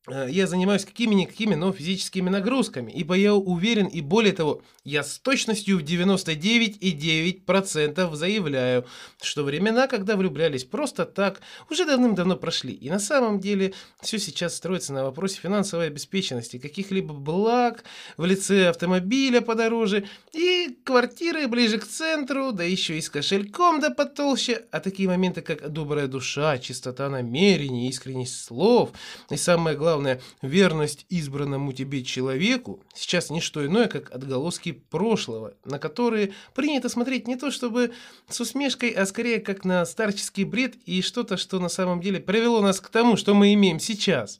[0.07, 5.77] я занимаюсь какими-никакими, но физическими нагрузками, ибо я уверен и более того, я с точностью
[5.77, 8.85] в 99,9% заявляю,
[9.21, 12.73] что времена, когда влюблялись просто так, уже давным-давно прошли.
[12.73, 17.83] И на самом деле все сейчас строится на вопросе финансовой обеспеченности, каких-либо благ
[18.17, 23.89] в лице автомобиля подороже и квартиры ближе к центру, да еще и с кошельком да
[23.89, 24.65] потолще.
[24.71, 28.91] А такие моменты, как добрая душа, чистота намерений, искренность слов
[29.29, 35.55] и самое главное, главное, верность избранному тебе человеку, сейчас не что иное, как отголоски прошлого,
[35.65, 37.91] на которые принято смотреть не то чтобы
[38.27, 42.61] с усмешкой, а скорее как на старческий бред и что-то, что на самом деле привело
[42.61, 44.39] нас к тому, что мы имеем сейчас.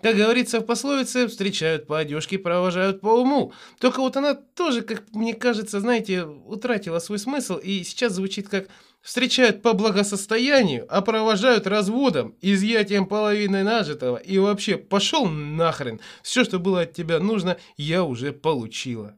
[0.00, 3.52] Как говорится в пословице, встречают по одежке, провожают по уму.
[3.78, 8.68] Только вот она тоже, как мне кажется, знаете, утратила свой смысл и сейчас звучит как
[9.08, 15.98] встречают по благосостоянию, а провожают разводом, изъятием половины нажитого и вообще пошел нахрен.
[16.22, 19.16] Все, что было от тебя нужно, я уже получила.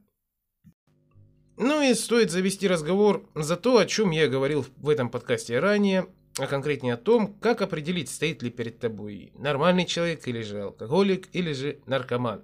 [1.57, 6.07] Ну и стоит завести разговор за то, о чем я говорил в этом подкасте ранее,
[6.39, 11.29] а конкретнее о том, как определить, стоит ли перед тобой нормальный человек или же алкоголик,
[11.33, 12.43] или же наркоман.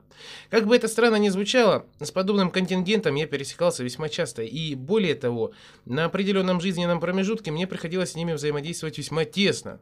[0.50, 5.14] Как бы это странно ни звучало, с подобным контингентом я пересекался весьма часто, и более
[5.14, 5.52] того,
[5.84, 9.80] на определенном жизненном промежутке мне приходилось с ними взаимодействовать весьма тесно.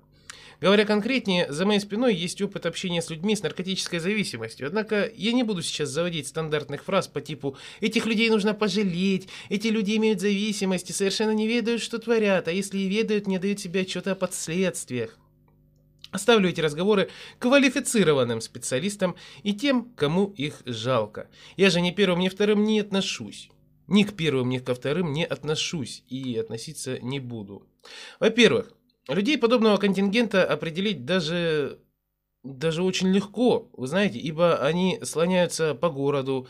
[0.64, 4.66] Говоря конкретнее, за моей спиной есть опыт общения с людьми с наркотической зависимостью.
[4.66, 9.66] Однако я не буду сейчас заводить стандартных фраз по типу «этих людей нужно пожалеть», «эти
[9.66, 13.60] люди имеют зависимость и совершенно не ведают, что творят, а если и ведают, не дают
[13.60, 15.18] себе отчета о последствиях».
[16.12, 17.10] Оставлю эти разговоры
[17.40, 21.28] квалифицированным специалистам и тем, кому их жалко.
[21.58, 23.50] Я же ни первым, ни вторым не отношусь.
[23.86, 27.68] Ни к первым, ни ко вторым не отношусь и относиться не буду.
[28.18, 28.72] Во-первых,
[29.08, 31.78] Людей подобного контингента определить даже,
[32.42, 36.48] даже очень легко, вы знаете, ибо они слоняются по городу,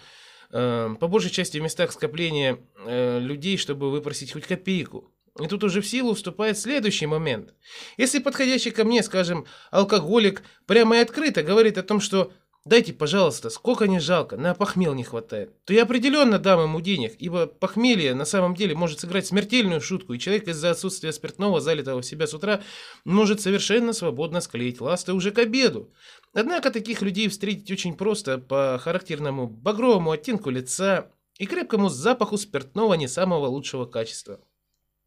[0.50, 5.12] э, по большей части в местах скопления э, людей, чтобы выпросить хоть копейку.
[5.40, 7.54] И тут уже в силу вступает следующий момент.
[7.96, 12.32] Если подходящий ко мне, скажем, алкоголик прямо и открыто говорит о том, что
[12.66, 15.52] Дайте, пожалуйста, сколько не жалко, на похмел не хватает.
[15.66, 20.14] То я определенно дам ему денег, ибо похмелье на самом деле может сыграть смертельную шутку,
[20.14, 22.62] и человек из-за отсутствия спиртного, залитого в себя с утра,
[23.04, 25.92] может совершенно свободно склеить ласты уже к обеду.
[26.32, 32.94] Однако таких людей встретить очень просто по характерному багровому оттенку лица и крепкому запаху спиртного
[32.94, 34.40] не самого лучшего качества.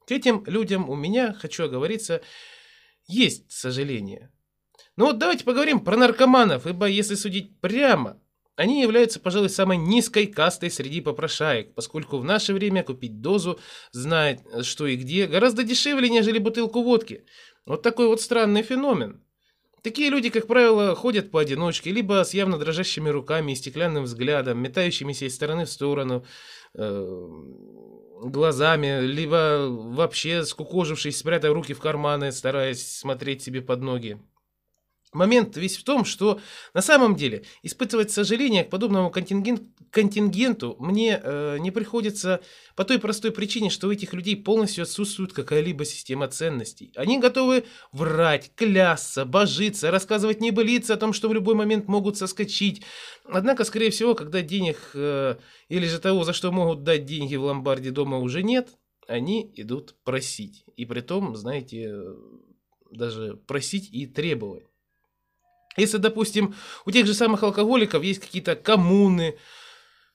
[0.05, 2.21] К этим людям у меня, хочу оговориться,
[3.07, 4.29] есть сожаление.
[4.97, 8.19] Ну вот давайте поговорим про наркоманов, ибо если судить прямо,
[8.55, 13.59] они являются, пожалуй, самой низкой кастой среди попрошаек, поскольку в наше время купить дозу,
[13.91, 17.23] знает что и где, гораздо дешевле, нежели бутылку водки.
[17.67, 19.21] Вот такой вот странный феномен.
[19.83, 25.25] Такие люди, как правило, ходят поодиночке, либо с явно дрожащими руками и стеклянным взглядом, метающимися
[25.25, 26.25] из стороны в сторону,
[26.73, 27.27] э,
[28.23, 34.19] глазами, либо вообще скукожившись, спрятав руки в карманы, стараясь смотреть себе под ноги.
[35.13, 36.39] Момент весь в том, что
[36.73, 42.41] на самом деле испытывать сожаление к подобному контингент, контингенту мне э, не приходится
[42.75, 46.91] по той простой причине, что у этих людей полностью отсутствует какая-либо система ценностей.
[46.95, 52.83] Они готовы врать, клясться, божиться, рассказывать небылицы о том, что в любой момент могут соскочить.
[53.23, 55.37] Однако, скорее всего, когда денег э,
[55.69, 58.69] или же того, за что могут дать деньги в ломбарде дома уже нет,
[59.07, 60.65] они идут просить.
[60.75, 61.93] И при том, знаете,
[62.91, 64.65] даже просить и требовать.
[65.77, 66.55] Если, допустим,
[66.85, 69.37] у тех же самых алкоголиков есть какие-то коммуны,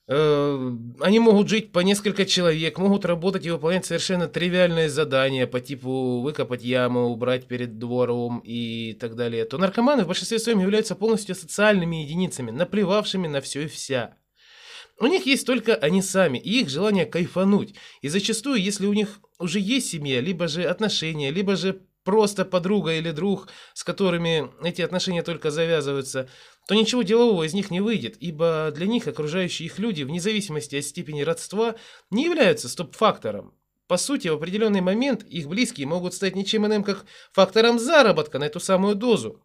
[0.08, 5.60] э, они могут жить по несколько человек, могут работать и выполнять совершенно тривиальные задания по
[5.60, 10.96] типу выкопать яму, убрать перед двором и так далее, то наркоманы в большинстве своем являются
[10.96, 14.16] полностью социальными единицами, наплевавшими на все и вся.
[14.98, 17.74] У них есть только они сами и их желание кайфануть.
[18.02, 22.94] И зачастую, если у них уже есть семья, либо же отношения, либо же просто подруга
[22.94, 26.28] или друг, с которыми эти отношения только завязываются,
[26.66, 30.76] то ничего делового из них не выйдет, ибо для них окружающие их люди, вне зависимости
[30.76, 31.74] от степени родства,
[32.11, 33.55] не являются стоп-фактором.
[33.88, 38.44] По сути, в определенный момент их близкие могут стать ничем иным, как фактором заработка на
[38.44, 39.42] эту самую дозу.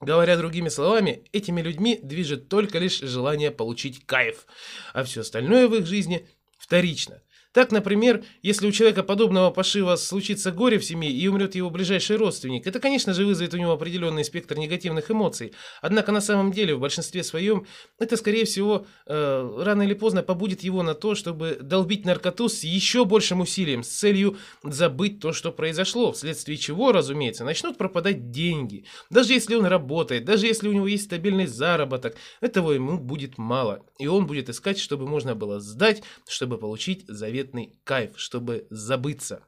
[0.00, 4.46] Говоря другими словами, этими людьми движет только лишь желание получить кайф,
[4.92, 6.28] а все остальное в их жизни
[6.58, 7.22] вторично–
[7.54, 12.16] так, например, если у человека подобного пошива случится горе в семье и умрет его ближайший
[12.16, 15.52] родственник, это, конечно же, вызовет у него определенный спектр негативных эмоций.
[15.80, 17.64] Однако на самом деле, в большинстве своем,
[18.00, 22.64] это, скорее всего, э, рано или поздно побудит его на то, чтобы долбить наркоту с
[22.64, 28.84] еще большим усилием, с целью забыть то, что произошло, вследствие чего, разумеется, начнут пропадать деньги.
[29.10, 33.86] Даже если он работает, даже если у него есть стабильный заработок, этого ему будет мало.
[34.00, 39.42] И он будет искать, чтобы можно было сдать, чтобы получить завет невероятный кайф, чтобы забыться.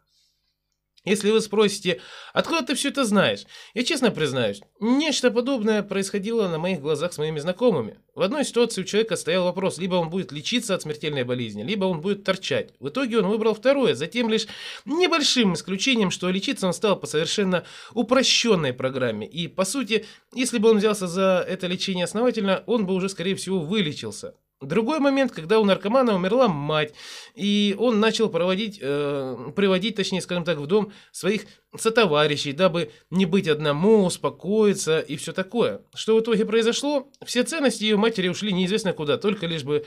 [1.05, 2.01] Если вы спросите,
[2.33, 3.45] откуда ты все это знаешь,
[3.75, 8.01] я честно признаюсь, нечто подобное происходило на моих глазах с моими знакомыми.
[8.17, 11.85] В одной ситуации у человека стоял вопрос, либо он будет лечиться от смертельной болезни, либо
[11.85, 12.73] он будет торчать.
[12.81, 14.49] В итоге он выбрал второе, затем лишь
[14.85, 19.29] небольшим исключением, что лечиться он стал по совершенно упрощенной программе.
[19.29, 23.37] И по сути, если бы он взялся за это лечение основательно, он бы уже скорее
[23.37, 24.35] всего вылечился.
[24.67, 26.93] Другой момент, когда у наркомана умерла мать,
[27.35, 31.43] и он начал проводить, э, приводить, точнее, скажем так, в дом своих
[31.77, 35.83] сотоварищей, дабы не быть одному, успокоиться и все такое.
[35.95, 37.09] Что в итоге произошло?
[37.25, 39.85] Все ценности ее матери ушли неизвестно куда, только лишь бы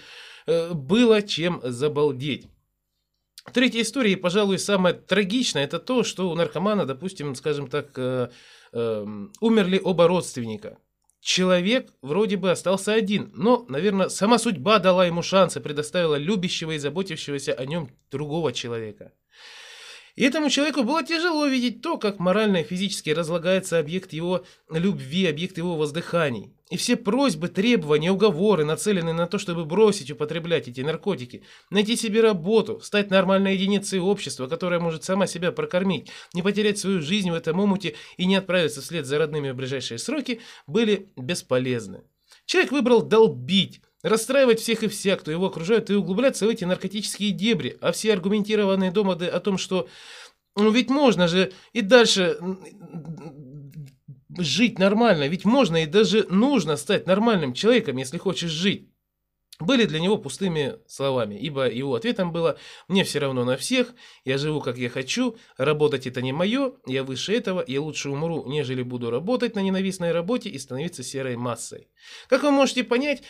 [0.48, 2.48] э, было чем забалдеть.
[3.54, 8.30] Третья история, и, пожалуй, самая трагичная, это то, что у наркомана, допустим, скажем так, э,
[8.74, 9.06] э,
[9.42, 10.78] умерли оба родственника.
[11.22, 16.72] Человек вроде бы остался один, но, наверное, сама судьба дала ему шанс и предоставила любящего
[16.72, 19.14] и заботившегося о нем другого человека.
[20.16, 25.28] И этому человеку было тяжело видеть то, как морально и физически разлагается объект его любви,
[25.28, 26.54] объект его воздыханий.
[26.70, 32.22] И все просьбы, требования, уговоры нацелены на то, чтобы бросить употреблять эти наркотики, найти себе
[32.22, 37.34] работу, стать нормальной единицей общества, которая может сама себя прокормить, не потерять свою жизнь в
[37.34, 42.04] этом омуте и не отправиться вслед за родными в ближайшие сроки, были бесполезны.
[42.46, 47.32] Человек выбрал долбить, расстраивать всех и вся, кто его окружает, и углубляться в эти наркотические
[47.32, 49.88] дебри, а все аргументированные домоды о том, что
[50.56, 52.38] ну ведь можно же и дальше
[54.40, 58.90] жить нормально, ведь можно и даже нужно стать нормальным человеком, если хочешь жить
[59.60, 64.38] были для него пустыми словами, ибо его ответом было «мне все равно на всех, я
[64.38, 68.82] живу как я хочу, работать это не мое, я выше этого, я лучше умру, нежели
[68.82, 71.90] буду работать на ненавистной работе и становиться серой массой».
[72.28, 73.24] Как вы можете понять,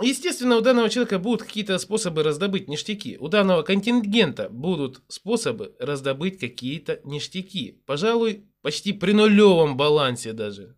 [0.00, 3.18] Естественно, у данного человека будут какие-то способы раздобыть ништяки.
[3.20, 7.82] У данного контингента будут способы раздобыть какие-то ништяки.
[7.84, 10.76] Пожалуй, почти при нулевом балансе даже.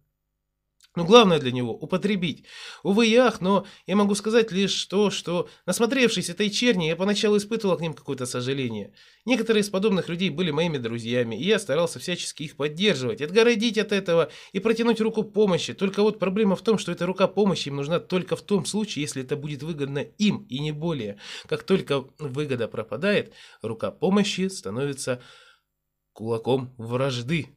[0.97, 2.45] Но главное для него– употребить.
[2.85, 7.77] Увы ах, но я могу сказать лишь то, что, насмотревшись этой черни, я поначалу испытывал
[7.77, 8.95] к ним какое-то сожаление.
[9.25, 13.91] Некоторые из подобных людей были моими друзьями, и я старался всячески их поддерживать, отгородить от
[13.91, 15.75] этого и протянуть руку помощи.
[15.75, 19.03] Только вот проблема в том, что эта рука помощи им нужна только в том случае,
[19.03, 21.19] если это будет выгодно им, и не более.
[21.49, 23.33] Как только выгода пропадает,
[23.63, 25.21] рука помощи становится
[26.13, 27.49] кулаком вражды.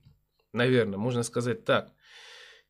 [0.58, 1.94] Наверное, можно сказать так.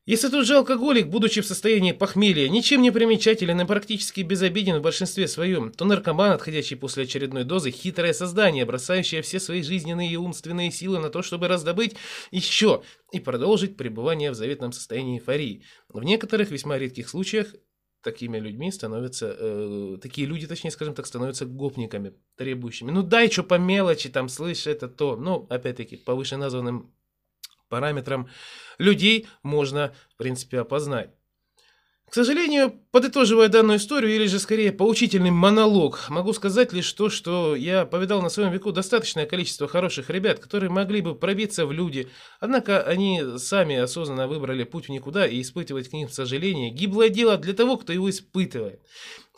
[0.04, 4.82] Если тот же алкоголик, будучи в состоянии похмелья, ничем не примечателен и практически безобиден в
[4.82, 10.16] большинстве своем, то наркоман, отходящий после очередной дозы, хитрое создание, бросающее все свои жизненные и
[10.16, 11.96] умственные силы на то, чтобы раздобыть
[12.30, 12.82] еще
[13.12, 15.64] и продолжить пребывание в заветном состоянии эйфории.
[15.90, 17.54] В некоторых весьма редких случаях
[18.02, 22.90] такими людьми становятся, э, такие люди, точнее, скажем так, становятся гопниками, требующими.
[22.90, 25.16] Ну дай что по мелочи, там, слышь, это то.
[25.16, 26.94] Ну, опять-таки, по вышеназванным
[27.68, 28.28] параметрам
[28.78, 31.10] людей можно, в принципе, опознать.
[32.08, 37.54] К сожалению, подытоживая данную историю, или же скорее поучительный монолог, могу сказать лишь то, что
[37.54, 42.08] я повидал на своем веку достаточное количество хороших ребят, которые могли бы пробиться в люди,
[42.40, 47.36] однако они сами осознанно выбрали путь в никуда и испытывать к ним сожаление– гиблое дело
[47.36, 48.80] для того, кто его испытывает.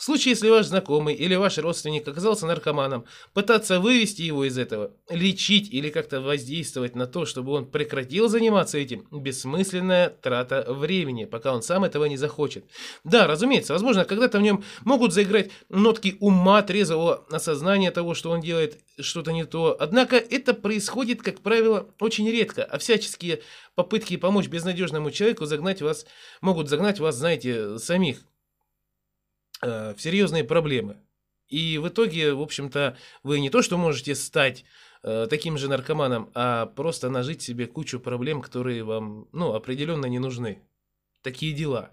[0.00, 3.04] В случае, если ваш знакомый или ваш родственник оказался наркоманом,
[3.34, 8.78] пытаться вывести его из этого, лечить или как-то воздействовать на то, чтобы он прекратил заниматься
[8.78, 12.64] этим, бессмысленная трата времени, пока он сам этого не захочет.
[13.04, 18.40] Да, разумеется, возможно, когда-то в нем могут заиграть нотки ума, трезвого осознания того, что он
[18.40, 19.76] делает что-то не то.
[19.78, 23.42] Однако это происходит, как правило, очень редко, а всяческие
[23.74, 26.06] попытки помочь безнадежному человеку загнать вас,
[26.40, 28.20] могут загнать вас, знаете, самих
[29.62, 30.96] Э, в серьезные проблемы.
[31.48, 34.64] И в итоге, в общем-то, вы не то, что можете стать
[35.02, 40.18] э, таким же наркоманом, а просто нажить себе кучу проблем, которые вам, ну, определенно не
[40.18, 40.62] нужны.
[41.22, 41.92] Такие дела.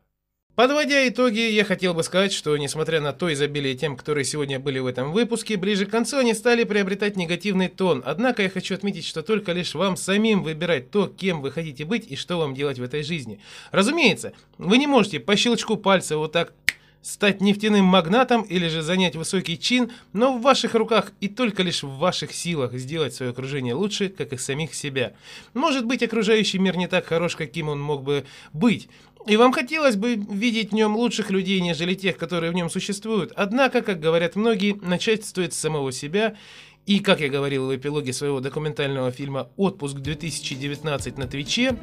[0.58, 4.80] Подводя итоги, я хотел бы сказать, что несмотря на то изобилие тем, которые сегодня были
[4.80, 8.02] в этом выпуске, ближе к концу они стали приобретать негативный тон.
[8.04, 12.08] Однако я хочу отметить, что только лишь вам самим выбирать то, кем вы хотите быть
[12.10, 13.40] и что вам делать в этой жизни.
[13.70, 16.54] Разумеется, вы не можете по щелчку пальца вот так
[17.02, 21.84] стать нефтяным магнатом или же занять высокий чин, но в ваших руках и только лишь
[21.84, 25.14] в ваших силах сделать свое окружение лучше, как и самих себя.
[25.54, 28.90] Может быть, окружающий мир не так хорош, каким он мог бы быть,
[29.28, 33.34] и вам хотелось бы видеть в нем лучших людей, нежели тех, которые в нем существуют.
[33.36, 36.38] Однако, как говорят многие, начать стоит с самого себя.
[36.86, 41.78] И, как я говорил в эпилоге своего документального фильма «Отпуск 2019» на Твиче,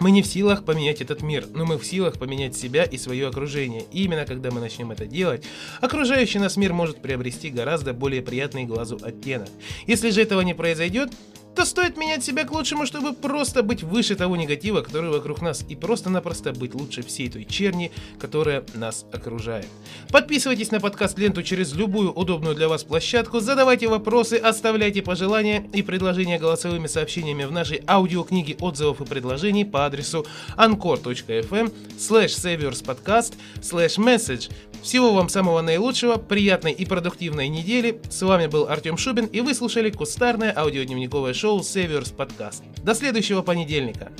[0.00, 3.28] мы не в силах поменять этот мир, но мы в силах поменять себя и свое
[3.28, 3.84] окружение.
[3.92, 5.44] И именно когда мы начнем это делать,
[5.80, 9.48] окружающий нас мир может приобрести гораздо более приятный глазу оттенок.
[9.86, 11.10] Если же этого не произойдет,
[11.54, 15.64] то стоит менять себя к лучшему, чтобы просто быть выше того негатива, который вокруг нас,
[15.68, 19.66] и просто-напросто быть лучше всей той черни, которая нас окружает.
[20.10, 25.82] Подписывайтесь на подкаст ленту через любую удобную для вас площадку, задавайте вопросы, оставляйте пожелания и
[25.82, 30.26] предложения голосовыми сообщениями в нашей аудиокниге отзывов и предложений по адресу
[30.56, 34.50] anchor.fm slash podcast slash message.
[34.84, 38.02] Всего вам самого наилучшего, приятной и продуктивной недели.
[38.10, 42.62] С вами был Артем Шубин, и вы слушали кустарное аудиодневниковое шоу Saviors Podcast.
[42.82, 44.12] До следующего понедельника.